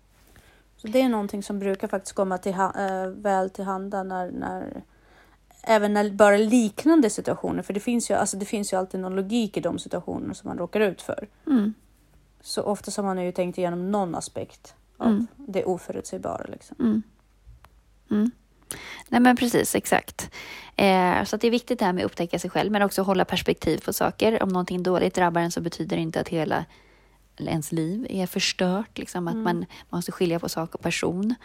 Så 0.78 0.88
det 0.88 1.02
är 1.02 1.10
någonting 1.10 1.44
som 1.44 1.60
brukar 1.60 1.88
faktiskt 1.88 2.16
komma 2.16 2.38
till 2.38 2.54
eh, 2.54 3.08
väl 3.08 3.50
till 3.50 3.64
handa 3.64 4.04
när, 4.04 4.32
när 4.32 4.82
även 5.64 5.94
när 5.94 6.10
bara 6.10 6.38
liknande 6.38 7.10
situationer, 7.10 7.62
för 7.64 7.74
det 7.74 7.80
finns 7.80 8.12
ju, 8.12 8.14
alltså 8.16 8.38
det 8.38 8.46
finns 8.46 8.74
ju 8.74 8.78
alltid 8.78 9.00
någon 9.00 9.16
logik 9.16 9.58
i 9.58 9.60
de 9.62 9.80
situationer 9.80 10.34
som 10.34 10.48
man 10.48 10.58
råkar 10.58 10.80
ut 10.80 11.02
för. 11.02 11.28
Mm. 11.48 11.74
Så 12.46 12.62
ofta 12.62 13.02
har 13.02 13.04
man 13.04 13.26
ju 13.26 13.32
tänkt 13.32 13.58
igenom 13.58 13.92
någon 13.92 14.16
aspekt 14.16 14.76
av 14.98 15.08
Mm. 15.08 15.28
det 15.36 15.66
oförutsägbara. 15.66 16.46
Liksom. 16.48 16.76
Mm. 16.80 17.04
Mm. 18.12 18.32
Nej 19.10 19.20
men 19.22 19.36
precis, 19.36 19.76
exakt. 19.76 20.32
Eh, 20.76 21.24
så 21.24 21.38
det 21.38 21.48
är 21.48 21.52
viktigt 21.52 21.80
det 21.80 21.86
här 21.86 21.94
med 21.94 22.06
att 22.06 22.12
upptäcka 22.12 22.40
sig 22.40 22.50
själv 22.50 22.72
men 22.72 22.82
också 22.82 23.02
hålla 23.02 23.26
perspektiv 23.26 23.78
på 23.86 23.94
saker. 23.94 24.44
Om 24.44 24.50
någonting 24.50 24.84
dåligt 24.84 25.14
drabbar 25.16 25.42
en 25.42 25.52
så 25.52 25.62
betyder 25.62 25.96
det 25.96 26.02
inte 26.02 26.20
att 26.20 26.28
hela 26.28 26.66
ens 27.38 27.72
liv 27.72 28.08
är 28.10 28.28
förstört. 28.28 28.98
Liksom, 28.98 29.28
att 29.28 29.36
man 29.36 29.66
måste 29.90 30.12
skilja 30.12 30.40
på 30.40 30.50
sak 30.50 30.76
och 30.76 30.82
person. 30.82 31.36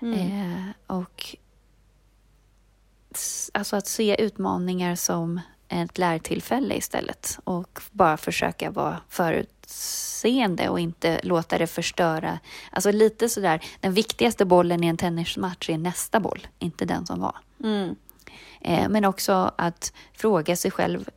Mm. 0.00 0.14
Eh, 0.14 0.96
och 0.96 1.36
alltså 3.52 3.76
att 3.76 3.86
se 3.86 4.22
utmaningar 4.22 4.94
som 4.94 5.40
ett 5.68 5.98
lärtillfälle 5.98 6.74
istället 6.74 7.38
och 7.44 7.80
bara 7.90 8.16
försöka 8.16 8.70
vara 8.70 9.00
förutseende 9.08 10.68
och 10.68 10.80
inte 10.80 11.20
låta 11.22 11.58
det 11.58 11.66
förstöra. 11.66 12.38
Alltså 12.70 12.92
lite 12.92 13.28
sådär, 13.28 13.60
den 13.80 13.92
viktigaste 13.92 14.44
bollen 14.44 14.84
i 14.84 14.86
en 14.86 14.96
tennismatch 14.96 15.70
är 15.70 15.78
nästa 15.78 16.20
boll, 16.20 16.46
inte 16.58 16.84
den 16.84 17.06
som 17.06 17.20
var. 17.20 17.36
Mm. 17.64 17.96
Eh, 18.60 18.88
men 18.88 19.04
också 19.04 19.52
att 19.58 19.92
fråga 20.12 20.56
sig 20.56 20.70
själv 20.70 21.08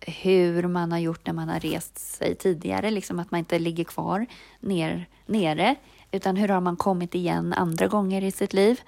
hur 0.00 0.66
man 0.68 0.92
har 0.92 0.98
gjort 0.98 1.26
när 1.26 1.32
man 1.34 1.48
har 1.48 1.60
rest 1.60 1.98
sig 1.98 2.34
tidigare, 2.34 2.90
liksom 2.90 3.18
att 3.18 3.30
man 3.30 3.38
inte 3.38 3.58
ligger 3.58 3.84
kvar 3.84 4.26
ner, 4.60 5.08
nere, 5.26 5.74
utan 6.10 6.36
hur 6.36 6.48
har 6.48 6.60
man 6.60 6.76
kommit 6.76 7.14
igen 7.14 7.52
andra 7.52 7.86
gånger 7.86 8.24
i 8.24 8.30
sitt 8.30 8.52
liv? 8.52 8.80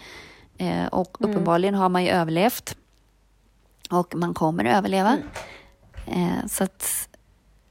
Eh, 0.58 0.86
och 0.86 1.16
Mm. 1.20 1.30
uppenbarligen 1.30 1.74
har 1.74 1.88
man 1.88 2.04
ju 2.04 2.10
överlevt 2.10 2.76
och 3.90 4.14
man 4.14 4.34
kommer 4.34 4.64
att 4.64 4.76
överleva. 4.76 5.18
Mm. 6.06 6.28
Eh, 6.38 6.46
så 6.46 6.64
att, 6.64 7.08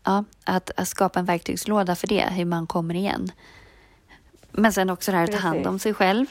ja, 0.03 0.23
att, 0.43 0.71
att 0.77 0.87
skapa 0.87 1.19
en 1.19 1.25
verktygslåda 1.25 1.95
för 1.95 2.07
det, 2.07 2.29
hur 2.31 2.45
man 2.45 2.67
kommer 2.67 2.95
igen. 2.95 3.31
Men 4.51 4.73
sen 4.73 4.89
också 4.89 5.11
det 5.11 5.17
här 5.17 5.23
att 5.23 5.31
ta 5.31 5.37
hand 5.37 5.67
om 5.67 5.79
sig 5.79 5.93
själv. 5.93 6.25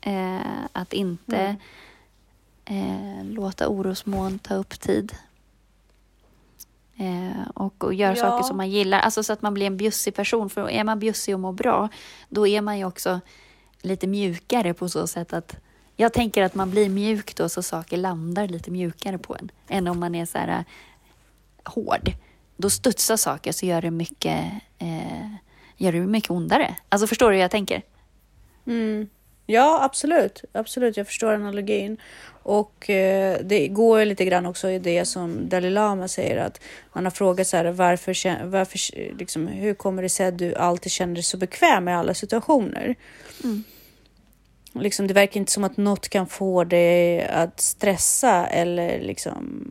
Eh, 0.00 0.38
att 0.72 0.92
inte 0.92 1.56
Mm. 2.70 3.18
eh, 3.18 3.24
låta 3.24 3.68
orosmoln 3.68 4.38
ta 4.38 4.54
upp 4.54 4.80
tid. 4.80 5.12
Eh, 6.96 7.48
och, 7.54 7.84
och 7.84 7.94
göra 7.94 8.16
Ja. 8.16 8.22
saker 8.22 8.44
som 8.48 8.56
man 8.56 8.70
gillar, 8.70 9.00
alltså 9.00 9.22
så 9.22 9.32
att 9.32 9.42
man 9.42 9.54
blir 9.54 9.66
en 9.66 9.76
bjussig 9.76 10.14
person. 10.14 10.50
För 10.50 10.70
är 10.70 10.84
man 10.84 10.98
bjussig 10.98 11.34
och 11.34 11.40
mår 11.40 11.52
bra, 11.52 11.88
då 12.28 12.46
är 12.46 12.60
man 12.60 12.78
ju 12.78 12.84
också 12.84 13.20
lite 13.82 14.06
mjukare 14.06 14.74
på 14.74 14.88
så 14.88 15.06
sätt 15.06 15.32
att 15.32 15.56
jag 16.00 16.12
tänker 16.12 16.42
att 16.42 16.54
man 16.54 16.70
blir 16.70 16.88
mjuk 16.88 17.36
då 17.36 17.48
så 17.48 17.62
saker 17.62 17.96
landar 17.96 18.48
lite 18.48 18.70
mjukare 18.70 19.18
på 19.18 19.36
en. 19.36 19.50
Än 19.68 19.88
om 19.88 20.00
man 20.00 20.14
är 20.14 20.26
så 20.26 20.38
här 20.38 20.48
äh, 20.48 20.64
hård. 21.64 22.12
Då 22.56 22.70
studsar 22.70 23.16
saker 23.16 23.52
så 23.52 23.66
gör 23.66 23.82
det 23.82 23.90
mycket, 23.90 24.44
eh, 24.78 25.30
gör 25.76 25.92
det 25.92 26.00
mycket 26.00 26.30
ondare. 26.30 26.76
Alltså 26.88 27.06
förstår 27.06 27.30
du 27.30 27.36
hur 27.36 27.42
jag 27.42 27.50
tänker? 27.50 27.82
Mm. 28.66 29.08
Ja, 29.46 29.84
absolut. 29.84 30.44
Absolut, 30.52 30.96
jag 30.96 31.06
förstår 31.06 31.32
analogin. 31.32 31.96
Och 32.42 32.90
eh, 32.90 33.38
det 33.44 33.68
går 33.68 34.04
lite 34.04 34.24
grann 34.24 34.46
också 34.46 34.70
i 34.70 34.78
det 34.78 35.04
som 35.04 35.48
Dalai 35.48 35.70
Lama 35.70 36.08
säger 36.08 36.36
att 36.36 36.60
man 36.92 37.04
har 37.04 37.10
frågat 37.10 37.46
så 37.46 37.56
här 37.56 37.70
varför, 37.72 38.44
varför 38.44 38.78
liksom, 39.18 39.46
hur 39.46 39.74
kommer 39.74 40.02
det 40.02 40.08
sig 40.08 40.26
att 40.26 40.38
du 40.38 40.54
alltid 40.54 40.92
känner 40.92 41.14
dig 41.14 41.22
så 41.22 41.36
bekväm 41.36 41.88
i 41.88 41.92
alla 41.92 42.14
situationer? 42.14 42.94
Mm. 43.44 43.64
Liksom, 44.72 45.06
det 45.06 45.14
verkar 45.14 45.40
inte 45.40 45.52
som 45.52 45.64
att 45.64 45.76
något 45.76 46.08
kan 46.08 46.26
få 46.26 46.64
dig 46.64 47.24
att 47.26 47.60
stressa 47.60 48.46
eller 48.46 49.00
liksom 49.00 49.62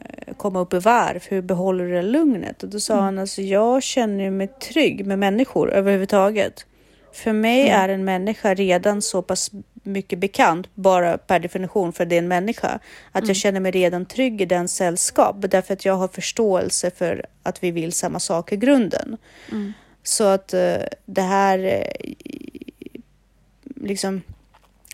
eh, 0.00 0.34
komma 0.36 0.60
upp 0.60 0.74
i 0.74 0.78
varv. 0.78 1.22
Hur 1.28 1.42
behåller 1.42 1.84
du 1.84 1.92
det 1.92 2.02
lugnet? 2.02 2.62
Och 2.62 2.68
då 2.68 2.80
sa 2.80 3.00
han 3.00 3.18
alltså, 3.18 3.42
jag 3.42 3.82
känner 3.82 4.30
mig 4.30 4.46
trygg 4.48 5.06
med 5.06 5.18
människor 5.18 5.70
överhuvudtaget. 5.72 6.66
För 7.12 7.32
mig 7.32 7.60
Mm. 7.68 7.80
är 7.80 7.88
en 7.88 8.04
människa 8.04 8.54
redan 8.54 9.02
så 9.02 9.22
pass 9.22 9.50
mycket 9.82 10.18
bekant, 10.18 10.66
bara 10.74 11.18
per 11.18 11.38
definition 11.38 11.92
för 11.92 12.04
det 12.06 12.14
är 12.14 12.18
en 12.18 12.28
människa, 12.28 12.78
att 13.12 13.18
Mm. 13.22 13.28
jag 13.28 13.36
känner 13.36 13.60
mig 13.60 13.70
redan 13.72 14.06
trygg 14.06 14.40
i 14.42 14.44
den 14.44 14.68
sällskap, 14.68 15.36
därför 15.38 15.72
att 15.74 15.84
jag 15.84 15.94
har 15.94 16.08
förståelse 16.08 16.90
för 16.90 17.26
att 17.42 17.62
vi 17.64 17.70
vill 17.70 17.92
samma 17.92 18.20
sak 18.20 18.52
i 18.52 18.56
grunden. 18.56 19.16
Mm. 19.52 19.72
Så 20.02 20.24
att 20.24 20.54
eh, 20.54 20.76
det 21.06 21.22
här, 21.22 21.58
eh, 21.58 21.82
liksom, 23.88 24.22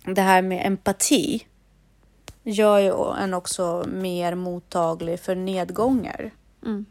det 0.05 0.23
här 0.23 0.43
med 0.43 0.67
empati 0.67 1.47
gör 2.43 2.79
ju 2.79 3.15
en 3.23 3.35
också 3.35 3.85
mer 3.89 4.35
mottaglig 4.35 5.21
för 5.21 5.35
nedgångar. 5.35 6.31
Mm. 6.63 6.85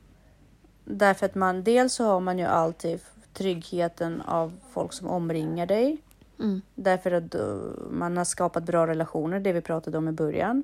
Därför 0.85 1.25
att 1.25 1.35
man 1.35 1.63
dels 1.63 1.93
så 1.93 2.05
har 2.05 2.19
man 2.19 2.39
ju 2.39 2.45
alltid 2.45 2.99
tryggheten 3.33 4.21
av 4.21 4.53
folk 4.71 4.93
som 4.93 5.07
omringar 5.07 5.65
dig. 5.65 5.97
Mm. 6.39 6.61
Därför 6.75 7.11
att 7.11 7.35
eh, 7.35 7.57
man 7.91 8.17
har 8.17 8.25
skapat 8.25 8.63
bra 8.63 8.87
relationer, 8.87 9.39
det 9.39 9.53
vi 9.53 9.61
pratade 9.61 9.97
om 9.97 10.07
i 10.07 10.11
början. 10.11 10.63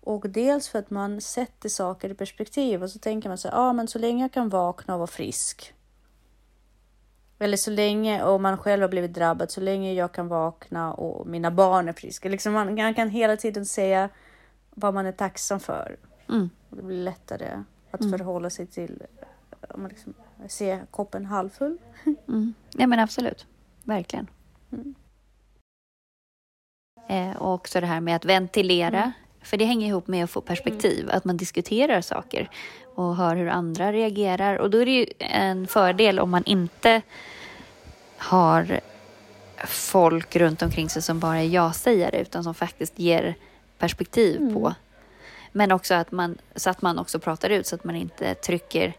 Och 0.00 0.30
dels 0.30 0.68
för 0.68 0.78
att 0.78 0.90
man 0.90 1.20
sätter 1.20 1.68
saker 1.68 2.10
i 2.10 2.14
perspektiv 2.14 2.82
och 2.82 2.90
så 2.90 2.98
tänker 2.98 3.28
man 3.28 3.38
så 3.38 3.48
ja 3.48 3.54
ah, 3.54 3.72
men 3.72 3.88
så 3.88 3.98
länge 3.98 4.24
jag 4.24 4.32
kan 4.32 4.48
vakna 4.48 4.94
och 4.94 4.98
vara 4.98 5.06
frisk. 5.06 5.74
Eller 7.38 7.56
så 7.56 7.70
länge, 7.70 8.22
och 8.24 8.40
man 8.40 8.58
själv 8.58 8.82
har 8.82 8.88
blivit 8.88 9.14
drabbad, 9.14 9.50
så 9.50 9.60
länge 9.60 9.92
jag 9.94 10.12
kan 10.12 10.28
vakna 10.28 10.92
och 10.92 11.26
mina 11.26 11.50
barn 11.50 11.88
är 11.88 11.92
friska. 11.92 12.28
Liksom 12.28 12.52
man, 12.52 12.74
man 12.74 12.94
kan 12.94 13.10
hela 13.10 13.36
tiden 13.36 13.66
säga 13.66 14.08
vad 14.70 14.94
man 14.94 15.06
är 15.06 15.12
tacksam 15.12 15.60
för. 15.60 15.96
Mm. 16.28 16.50
Det 16.70 16.82
blir 16.82 16.96
lättare 17.04 17.62
att 17.90 18.00
Mm. 18.00 18.18
förhålla 18.18 18.50
sig 18.50 18.66
till, 18.66 19.02
om 19.68 19.82
man 19.82 19.88
liksom 19.90 20.14
ser 20.48 20.86
koppen 20.90 21.26
halvfull. 21.26 21.78
Mm. 22.28 22.54
Ja 22.72 22.86
men 22.86 22.98
absolut, 22.98 23.46
verkligen. 23.84 24.26
Mm. 24.72 24.94
Eh, 27.08 27.36
och 27.36 27.54
också 27.54 27.80
det 27.80 27.86
här 27.86 28.00
med 28.00 28.16
att 28.16 28.24
ventilera. 28.24 28.98
Mm. 29.02 29.10
För 29.42 29.56
det 29.56 29.64
hänger 29.64 29.86
ihop 29.86 30.06
med 30.06 30.24
att 30.24 30.30
få 30.30 30.40
perspektiv, 30.40 31.10
att 31.10 31.24
man 31.24 31.36
diskuterar 31.36 32.00
saker 32.00 32.50
och 32.98 33.16
hör 33.16 33.36
hur 33.36 33.48
andra 33.48 33.92
reagerar. 33.92 34.56
Och 34.56 34.70
då 34.70 34.78
är 34.78 34.84
det 34.86 34.90
ju 34.92 35.06
en 35.18 35.66
fördel 35.66 36.20
om 36.20 36.30
man 36.30 36.44
inte 36.44 37.02
har 38.16 38.80
folk 39.66 40.36
runt 40.36 40.62
omkring 40.62 40.90
sig 40.90 41.02
som 41.02 41.20
bara 41.20 41.38
är 41.38 41.48
ja-sägare 41.48 42.20
utan 42.20 42.44
som 42.44 42.54
faktiskt 42.54 42.98
ger 42.98 43.34
perspektiv 43.78 44.36
Mm. 44.40 44.54
på. 44.54 44.74
Men 45.52 45.72
också 45.72 45.94
att 45.94 46.12
man, 46.12 46.38
så 46.56 46.70
att 46.70 46.82
man 46.82 46.98
också 46.98 47.18
pratar 47.18 47.50
ut 47.50 47.66
så 47.66 47.74
att 47.74 47.84
man 47.84 47.96
inte 47.96 48.34
trycker 48.34 48.92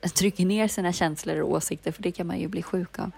trycker 0.14 0.46
ner 0.46 0.68
sina 0.68 0.92
känslor 0.92 1.40
och 1.40 1.50
åsikter, 1.50 1.92
för 1.92 2.02
det 2.02 2.12
kan 2.12 2.26
man 2.26 2.38
ju 2.38 2.48
bli 2.48 2.62
sjuk 2.62 2.98
av. 2.98 3.10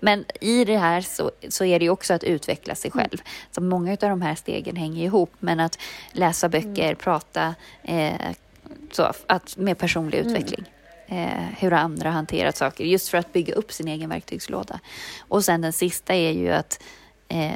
Men 0.00 0.24
i 0.40 0.64
det 0.64 0.78
här 0.78 1.00
så, 1.00 1.30
så 1.48 1.64
är 1.64 1.78
det 1.78 1.84
ju 1.84 1.90
också 1.90 2.14
att 2.14 2.24
utveckla 2.24 2.74
sig 2.74 2.90
själv. 2.90 3.22
Så 3.50 3.60
många 3.60 3.92
av 3.92 3.96
de 3.98 4.22
här 4.22 4.34
stegen 4.34 4.76
hänger 4.76 5.04
ihop, 5.04 5.32
men 5.38 5.60
att 5.60 5.78
läsa 6.12 6.48
böcker, 6.48 6.94
prata, 6.94 7.54
eh, 7.82 8.12
så, 8.90 9.12
att, 9.26 9.56
med 9.56 9.78
personlig 9.78 10.18
utveckling. 10.18 10.64
Eh, 11.06 11.44
hur 11.58 11.72
andra 11.72 12.08
har 12.08 12.14
hanterat 12.14 12.56
saker, 12.56 12.84
just 12.84 13.08
för 13.08 13.18
att 13.18 13.32
bygga 13.32 13.54
upp 13.54 13.72
sin 13.72 13.88
egen 13.88 14.10
verktygslåda. 14.10 14.80
Och 15.28 15.44
sen 15.44 15.60
den 15.60 15.72
sista 15.72 16.14
är 16.14 16.30
ju 16.30 16.50
att 16.50 16.82
eh, 17.28 17.50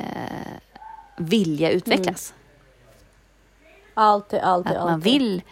vilja 1.17 1.71
utvecklas. 1.71 2.35
Alltid, 3.95 4.41
alltid, 4.41 4.73
Att 4.73 4.79
alltid. 4.79 4.91
man 4.91 5.01
vill... 5.01 5.43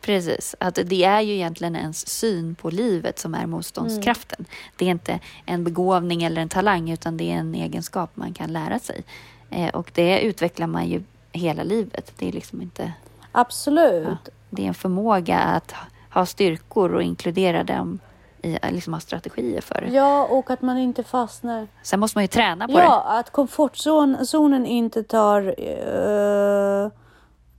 Precis, 0.00 0.54
att 0.60 0.78
det 0.84 1.04
är 1.04 1.20
ju 1.20 1.34
egentligen 1.34 1.76
ens 1.76 2.08
syn 2.08 2.54
på 2.54 2.70
livet 2.70 3.18
som 3.18 3.34
är 3.34 3.46
motståndskraften. 3.46 4.46
Det 4.76 4.84
är 4.84 4.90
inte 4.90 5.20
en 5.46 5.64
begåvning 5.64 6.22
eller 6.22 6.42
en 6.42 6.48
talang 6.48 6.90
utan 6.90 7.16
det 7.16 7.24
är 7.24 7.36
en 7.36 7.54
egenskap 7.54 8.10
man 8.14 8.34
kan 8.34 8.52
lära 8.52 8.78
sig. 8.78 9.04
Eh, 9.50 9.74
och 9.74 9.90
det 9.94 10.20
utvecklar 10.20 10.66
man 10.66 10.88
ju 10.88 11.02
hela 11.32 11.62
livet. 11.62 12.12
Det 12.16 12.28
är 12.28 12.32
liksom 12.32 12.62
inte... 12.62 12.92
Absolut. 13.38 14.06
Ja, 14.24 14.30
det 14.50 14.62
är 14.62 14.66
en 14.68 14.74
förmåga 14.74 15.38
att 15.38 15.74
ha- 16.14 16.26
styrkor 16.26 16.94
och 16.94 17.02
inkludera 17.02 17.64
dem 17.64 17.98
i, 18.42 18.58
liksom 18.70 18.92
ha 18.92 19.00
strategier 19.00 19.60
för 19.60 19.80
det. 19.80 19.88
Ja, 19.88 20.24
och 20.24 20.50
att 20.50 20.62
man 20.62 20.78
inte 20.78 21.02
fastnar. 21.02 21.68
Sen 21.82 22.00
måste 22.00 22.16
man 22.18 22.24
ju 22.24 22.28
träna 22.28 22.66
på 22.66 22.72
Ja, 22.72 23.02
att 23.02 23.30
komfortzonen 23.30 24.66
inte 24.66 25.02
tar, 25.02 25.40
eh, 25.58 26.90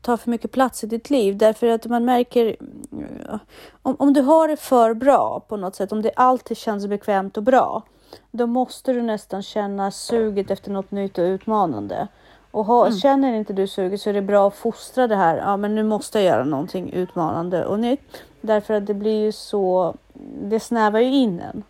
tar 0.01 0.17
för 0.17 0.29
mycket 0.29 0.51
plats 0.51 0.83
i 0.83 0.87
ditt 0.87 1.09
liv. 1.09 1.37
Därför 1.37 1.67
att 1.67 1.85
man 1.85 2.05
märker, 2.05 2.55
eh, 2.91 3.39
om, 3.81 3.95
om 3.99 4.13
du 4.13 4.21
har 4.21 4.47
det 4.47 4.57
för 4.57 4.93
bra 4.93 5.39
på 5.47 5.57
något 5.57 5.75
sätt, 5.75 5.91
om 5.91 6.01
det 6.01 6.11
alltid 6.15 6.57
känns 6.57 6.87
bekvämt 6.87 7.37
och 7.37 7.43
bra, 7.43 7.83
då 8.31 8.47
måste 8.47 8.93
du 8.93 9.01
nästan 9.01 9.43
känna 9.43 9.91
suget 9.91 10.51
efter 10.51 10.71
något 10.71 10.91
nytt 10.91 11.17
och 11.17 11.23
utmanande. 11.23 12.07
Och 12.51 12.65
ha, 12.65 12.91
känner 12.91 13.33
inte 13.33 13.53
du 13.53 13.67
suget 13.67 14.01
så 14.01 14.09
är 14.09 14.13
det 14.13 14.21
bra 14.21 14.47
att 14.47 14.55
fostra 14.55 15.07
det 15.07 15.15
här. 15.15 15.37
Ja, 15.37 15.57
men 15.57 15.75
nu 15.75 15.83
måste 15.83 16.19
jag 16.19 16.25
göra 16.25 16.43
någonting 16.43 16.93
utmanande 16.93 17.65
och 17.65 17.79
nytt. 17.79 18.23
Därför 18.41 18.73
att 18.73 18.85
det 18.87 18.93
blir 18.93 19.23
ju 19.25 19.31
så, 19.31 19.93
det 20.41 20.59
snävar 20.59 20.99
ju 20.99 21.15
in 21.15 21.39
en. 21.41 21.63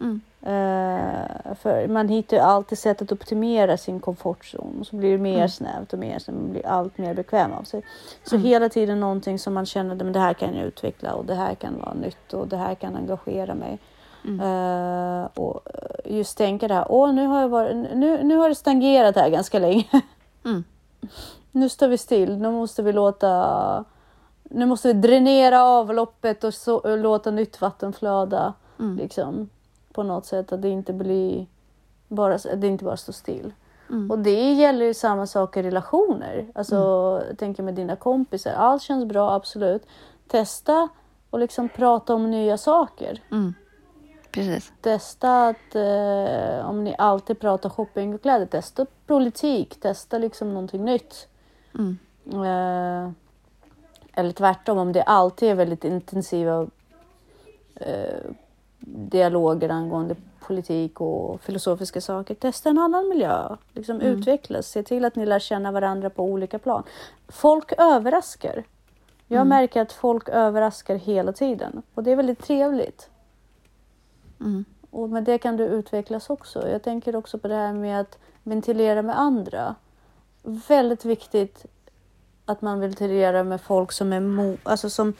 Mm. 0.00 0.20
Eh, 0.46 1.54
för 1.54 1.88
man 1.88 2.08
hittar 2.08 2.36
ju 2.36 2.42
alltid 2.42 2.78
sätt 2.78 3.02
att 3.02 3.12
optimera 3.12 3.76
sin 3.76 4.00
komfortzon 4.00 4.76
och 4.80 4.86
så 4.86 4.96
blir 4.96 5.12
det 5.12 5.18
mer 5.18 5.36
Mm. 5.36 5.48
snävt 5.48 5.92
och 5.92 5.98
mer 5.98 6.18
snävt, 6.18 6.38
man 6.38 6.50
blir 6.52 6.66
allt 6.66 6.98
mer 6.98 7.14
bekväm 7.14 7.52
av 7.52 7.62
sig. 7.62 7.82
Så 8.24 8.34
Mm. 8.36 8.46
hela 8.46 8.68
tiden 8.68 9.00
någonting 9.00 9.38
som 9.38 9.54
man 9.54 9.66
känner 9.66 10.06
att 10.06 10.12
det 10.12 10.20
här 10.20 10.34
kan 10.34 10.54
jag 10.56 10.66
utveckla 10.66 11.14
och 11.14 11.24
det 11.24 11.34
här 11.34 11.54
kan 11.54 11.80
vara 11.80 11.94
nytt 11.94 12.32
och 12.32 12.48
det 12.48 12.56
här 12.56 12.74
kan 12.74 12.96
engagera 12.96 13.54
mig. 13.54 13.78
Mm. 14.24 14.40
Eh, 14.40 15.28
och 15.34 15.60
just 16.04 16.38
tänka 16.38 16.68
det 16.68 16.74
här, 16.74 16.86
åh 16.88 17.12
nu 17.12 17.26
har, 17.26 17.40
jag 17.40 17.48
varit, 17.48 17.76
nu, 17.94 18.22
nu 18.22 18.36
har 18.36 18.48
det 18.48 18.54
stagnerat 18.54 19.16
här 19.16 19.28
ganska 19.28 19.58
länge. 19.58 19.84
Mm. 20.44 20.64
nu 21.52 21.68
står 21.68 21.88
vi 21.88 21.98
still, 21.98 22.38
nu 22.38 22.50
måste 22.50 22.82
vi 22.82 22.92
låta 22.92 23.84
nu 24.50 24.66
måste 24.66 24.88
vi 24.88 24.94
dränera 24.94 25.62
avloppet 25.62 26.44
och, 26.44 26.54
så, 26.54 26.76
och 26.76 26.98
låta 26.98 27.30
nytt 27.30 27.60
vatten 27.60 27.92
flöda 27.92 28.54
Mm. 28.78 28.96
liksom, 28.96 29.50
på 29.92 30.02
något 30.02 30.26
sätt. 30.26 30.52
Att 30.52 30.62
det 30.62 30.68
inte 30.68 30.92
blir 30.92 31.46
bara, 32.08 32.38
det 32.56 32.66
inte 32.66 32.84
bara 32.84 32.96
står 32.96 33.12
still. 33.12 33.52
Mm. 33.90 34.10
Och 34.10 34.18
det 34.18 34.52
gäller 34.52 34.86
ju 34.86 34.94
samma 34.94 35.26
sak 35.26 35.56
i 35.56 35.62
relationer. 35.62 36.46
Alltså, 36.54 36.76
jag 37.28 37.38
tänker 37.38 37.62
med 37.62 37.74
dina 37.74 37.96
kompisar. 37.96 38.52
Allt 38.52 38.82
känns 38.82 39.04
bra, 39.04 39.32
absolut. 39.32 39.82
Testa 40.28 40.88
och 41.30 41.38
liksom 41.38 41.68
prata 41.68 42.14
om 42.14 42.30
nya 42.30 42.58
saker. 42.58 43.22
Mm. 43.30 43.54
Precis. 44.34 44.72
Testa 44.80 45.46
att 45.48 45.74
eh, 45.74 46.68
om 46.68 46.84
ni 46.84 46.94
alltid 46.98 47.40
pratar 47.40 47.68
shopping 47.70 48.14
och 48.14 48.22
kläder, 48.22 48.46
testa 48.46 48.86
politik, 49.06 49.80
testa 49.80 50.18
liksom 50.18 50.48
någonting 50.54 50.84
nytt. 50.84 51.28
Mm. 51.74 51.98
Eh, 52.26 53.10
eller 54.14 54.32
tvärtom, 54.32 54.78
om 54.78 54.92
det 54.92 55.02
alltid 55.02 55.48
är 55.50 55.54
väldigt 55.54 55.84
intensiva 55.84 56.66
eh, 57.74 58.30
dialoger 58.86 59.68
angående 59.68 60.16
politik 60.40 61.00
och 61.00 61.40
filosofiska 61.40 62.00
saker, 62.00 62.34
testa 62.34 62.70
en 62.70 62.78
annan 62.78 63.08
miljö. 63.08 63.56
Liksom 63.72 64.00
Mm. 64.00 64.06
Utvecklas, 64.18 64.66
se 64.66 64.82
till 64.82 65.04
att 65.04 65.16
ni 65.16 65.26
lär 65.26 65.38
känna 65.38 65.72
varandra 65.72 66.10
på 66.10 66.22
olika 66.24 66.58
plan. 66.58 66.82
Folk 67.28 67.72
överraskar. 67.78 68.64
Jag 69.26 69.36
Mm. 69.40 69.48
märker 69.48 69.80
att 69.82 69.92
folk 69.92 70.28
överraskar 70.28 70.96
hela 70.96 71.32
tiden 71.32 71.82
och 71.94 72.02
det 72.02 72.12
är 72.12 72.16
väldigt 72.16 72.42
trevligt. 72.44 73.10
Mm. 74.40 74.64
Och 74.90 75.10
med 75.10 75.24
det 75.24 75.38
kan 75.38 75.56
du 75.56 75.64
utvecklas 75.64 76.30
också. 76.30 76.68
Jag 76.68 76.82
tänker 76.82 77.16
också 77.16 77.38
på 77.38 77.48
det 77.48 77.54
här 77.54 77.72
med 77.72 78.00
att 78.00 78.18
ventilera 78.42 79.02
med 79.02 79.20
andra. 79.20 79.74
Väldigt 80.42 81.04
viktigt 81.04 81.66
att 82.44 82.62
man 82.62 82.80
ventilerar 82.80 83.44
med 83.44 83.60
folk 83.60 83.92
som 83.92 84.12
är, 84.12 84.20
mo- 84.20 84.58
alltså 84.62 84.90
som, 84.90 85.14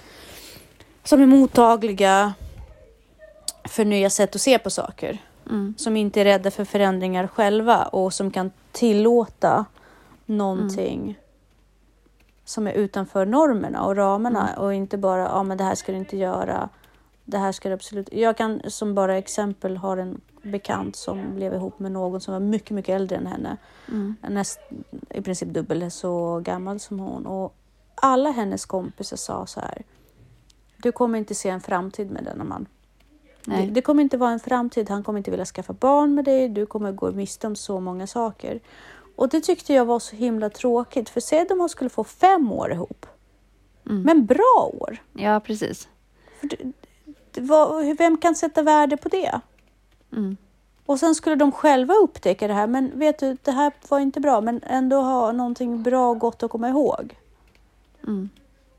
som 1.05 1.22
är 1.22 1.27
mottagliga 1.27 2.35
för 3.64 3.85
nya 3.85 4.11
sätt 4.11 4.35
att 4.35 4.40
se 4.40 4.59
på 4.59 4.70
saker. 4.70 5.18
Mm. 5.50 5.74
Som 5.79 5.96
inte 5.96 6.20
är 6.20 6.24
rädda 6.24 6.50
för 6.50 6.64
förändringar 6.64 7.27
själva 7.27 7.85
och 7.85 8.12
som 8.12 8.31
kan 8.31 8.50
tillåta 8.72 9.64
någonting 10.27 11.18
som 12.44 12.66
är 12.66 12.72
utanför 12.72 13.27
normerna 13.27 13.85
och 13.85 13.96
ramarna 13.96 14.48
och 14.57 14.74
inte 14.74 14.98
bara, 14.98 15.22
ja 15.22 15.42
men 15.42 15.59
det 15.59 15.64
här 15.64 15.74
ska 15.74 15.92
du 15.92 15.98
inte 15.98 16.16
göra. 16.16 16.68
Det 17.25 17.39
här 17.39 17.53
ska 17.53 17.69
du 17.69 17.75
absolut... 17.75 18.13
Jag 18.13 18.37
kan 18.37 18.61
som 18.71 18.95
bara 18.95 19.19
exempel 19.19 19.77
ha 19.77 19.97
en 19.99 20.21
bekant 20.43 20.97
som 20.97 21.35
blev 21.35 21.55
ihop 21.55 21.79
med 21.79 21.93
någon 21.93 22.21
som 22.21 22.33
var 22.33 22.41
mycket, 22.41 22.71
mycket 22.71 22.95
äldre 22.95 23.17
än 23.17 23.27
henne. 23.27 23.57
Mm. 23.89 24.17
Näst, 24.29 24.61
I 25.11 25.21
princip 25.21 25.49
dubbelt 25.49 25.95
så 25.95 26.41
gammal 26.41 26.81
som 26.81 27.01
hon. 27.01 27.27
Och 27.27 27.55
alla 27.95 28.31
hennes 28.31 28.67
kompisar 28.67 29.17
sa 29.17 29.47
så 29.47 29.61
här. 29.61 29.83
Du 30.77 30.93
kommer 30.93 31.19
inte 31.19 31.35
se 31.35 31.49
en 31.49 31.61
framtid 31.61 32.11
med 32.11 32.25
denna 32.25 32.45
man. 32.45 32.67
Det, 33.45 33.51
Nej. 33.51 33.71
det 33.71 33.83
kommer 33.83 34.03
inte 34.03 34.17
vara 34.17 34.31
en 34.31 34.41
framtid. 34.41 34.91
Han 34.91 35.03
kommer 35.03 35.19
inte 35.19 35.31
vilja 35.31 35.47
skaffa 35.47 35.73
barn 35.73 36.15
med 36.15 36.25
dig. 36.25 36.49
Du 36.49 36.67
kommer 36.67 36.93
gå 36.93 37.13
miste 37.13 37.47
om 37.47 37.57
så 37.57 37.81
många 37.81 38.07
saker. 38.07 38.61
Och 39.17 39.29
det 39.29 39.41
tyckte 39.41 39.73
jag 39.73 39.85
var 39.85 39.99
så 39.99 40.17
himla 40.17 40.51
tråkigt. 40.51 41.09
För 41.09 41.21
säg 41.21 41.41
att 41.41 41.57
man 41.57 41.69
skulle 41.69 41.91
få 41.91 42.05
fem 42.05 42.53
år 42.53 42.73
ihop. 42.73 43.07
Mm. 43.87 44.03
Men 44.03 44.27
bra 44.27 44.71
år. 44.81 44.97
Ja, 45.13 45.41
precis. 45.41 45.89
Det, 46.41 46.73
var, 47.38 47.94
vem 47.94 48.16
kan 48.16 48.35
sätta 48.35 48.62
värde 48.62 48.97
på 48.97 49.09
det? 49.09 49.40
Mm. 50.12 50.37
Och 50.87 50.99
sen 50.99 51.14
skulle 51.14 51.37
de 51.37 51.53
själva 51.53 51.94
upptäcka 51.94 52.49
det 52.49 52.55
här. 52.55 52.66
Men 52.66 52.99
vet 52.99 53.18
du, 53.18 53.37
det 53.42 53.51
här 53.51 53.73
var 53.88 54.01
inte 54.01 54.20
bra. 54.20 54.40
Men 54.40 54.61
ändå 54.66 55.01
ha 55.01 55.33
någonting 55.33 55.83
bra 55.83 56.11
och 56.11 56.18
gott 56.18 56.42
att 56.42 56.51
komma 56.51 56.68
ihåg. 56.68 57.16
Mm. 58.07 58.29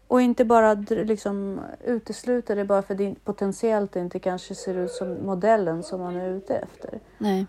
Och 0.07 0.21
inte 0.21 0.45
bara 0.45 0.73
liksom 0.89 1.59
utesluta 1.85 2.55
det 2.55 2.65
bara 2.65 2.81
för 2.81 2.93
att 2.93 2.97
det 2.97 3.15
potentiellt 3.23 3.95
inte 3.95 4.19
kanske 4.19 4.55
ser 4.55 4.77
ut 4.77 4.91
som 4.91 5.25
modellen 5.25 5.83
som 5.83 6.01
man 6.01 6.15
är 6.15 6.29
ute 6.29 6.55
efter. 6.55 6.99
Nej. 7.17 7.45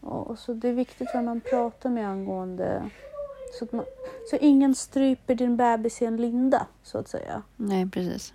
Och 0.00 0.38
så 0.38 0.52
det 0.52 0.68
är 0.68 0.72
viktigt 0.72 1.08
vem 1.14 1.24
man 1.24 1.40
pratar 1.40 1.90
med 1.90 2.08
angående 2.08 2.90
så, 3.58 3.64
att 3.64 3.72
man, 3.72 3.84
så 4.30 4.36
ingen 4.36 4.74
stryper 4.74 5.34
din 5.34 5.56
bebis 5.56 6.02
i 6.02 6.04
en 6.04 6.16
linda 6.16 6.66
så 6.82 6.98
att 6.98 7.08
säga. 7.08 7.42
Nej, 7.56 7.90
precis. 7.90 8.34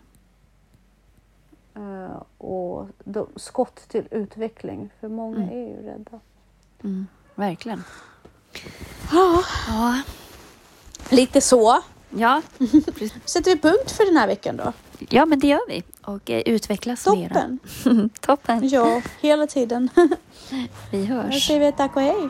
Eh, 1.80 2.22
och 2.38 2.88
då, 3.04 3.28
skott 3.36 3.76
till 3.88 4.08
utveckling 4.12 4.90
för 5.00 5.08
många 5.08 5.38
Mm. 5.38 5.50
är 5.50 5.68
ju 5.68 5.82
rädda. 5.88 6.20
Mm. 6.84 7.08
Verkligen. 7.36 7.84
Ja, 9.12 9.44
Ja. 9.68 10.02
lite 11.10 11.42
så. 11.42 11.82
Ja. 12.10 12.42
Sätter 13.26 13.52
vi 13.56 13.60
punkt 13.60 13.92
för 13.92 14.06
den 14.06 14.18
här 14.18 14.28
veckan 14.28 14.58
då? 14.58 14.74
ja, 15.10 15.26
men 15.26 15.40
det 15.40 15.48
gör 15.48 15.68
vi. 15.68 15.84
Och 16.02 16.30
eh, 16.30 16.42
utvecklas 16.46 17.08
mera. 17.08 17.28
Toppen! 17.34 17.60
Toppen. 18.20 18.70
Ja, 18.70 19.02
hela 19.22 19.48
tiden. 19.48 19.90
Vi 20.92 21.06
Då 21.06 21.14
hörs. 21.14 21.48
säger 21.48 21.60
vi 21.60 21.72
tack 21.78 21.96
och 21.96 22.02
hej. 22.02 22.30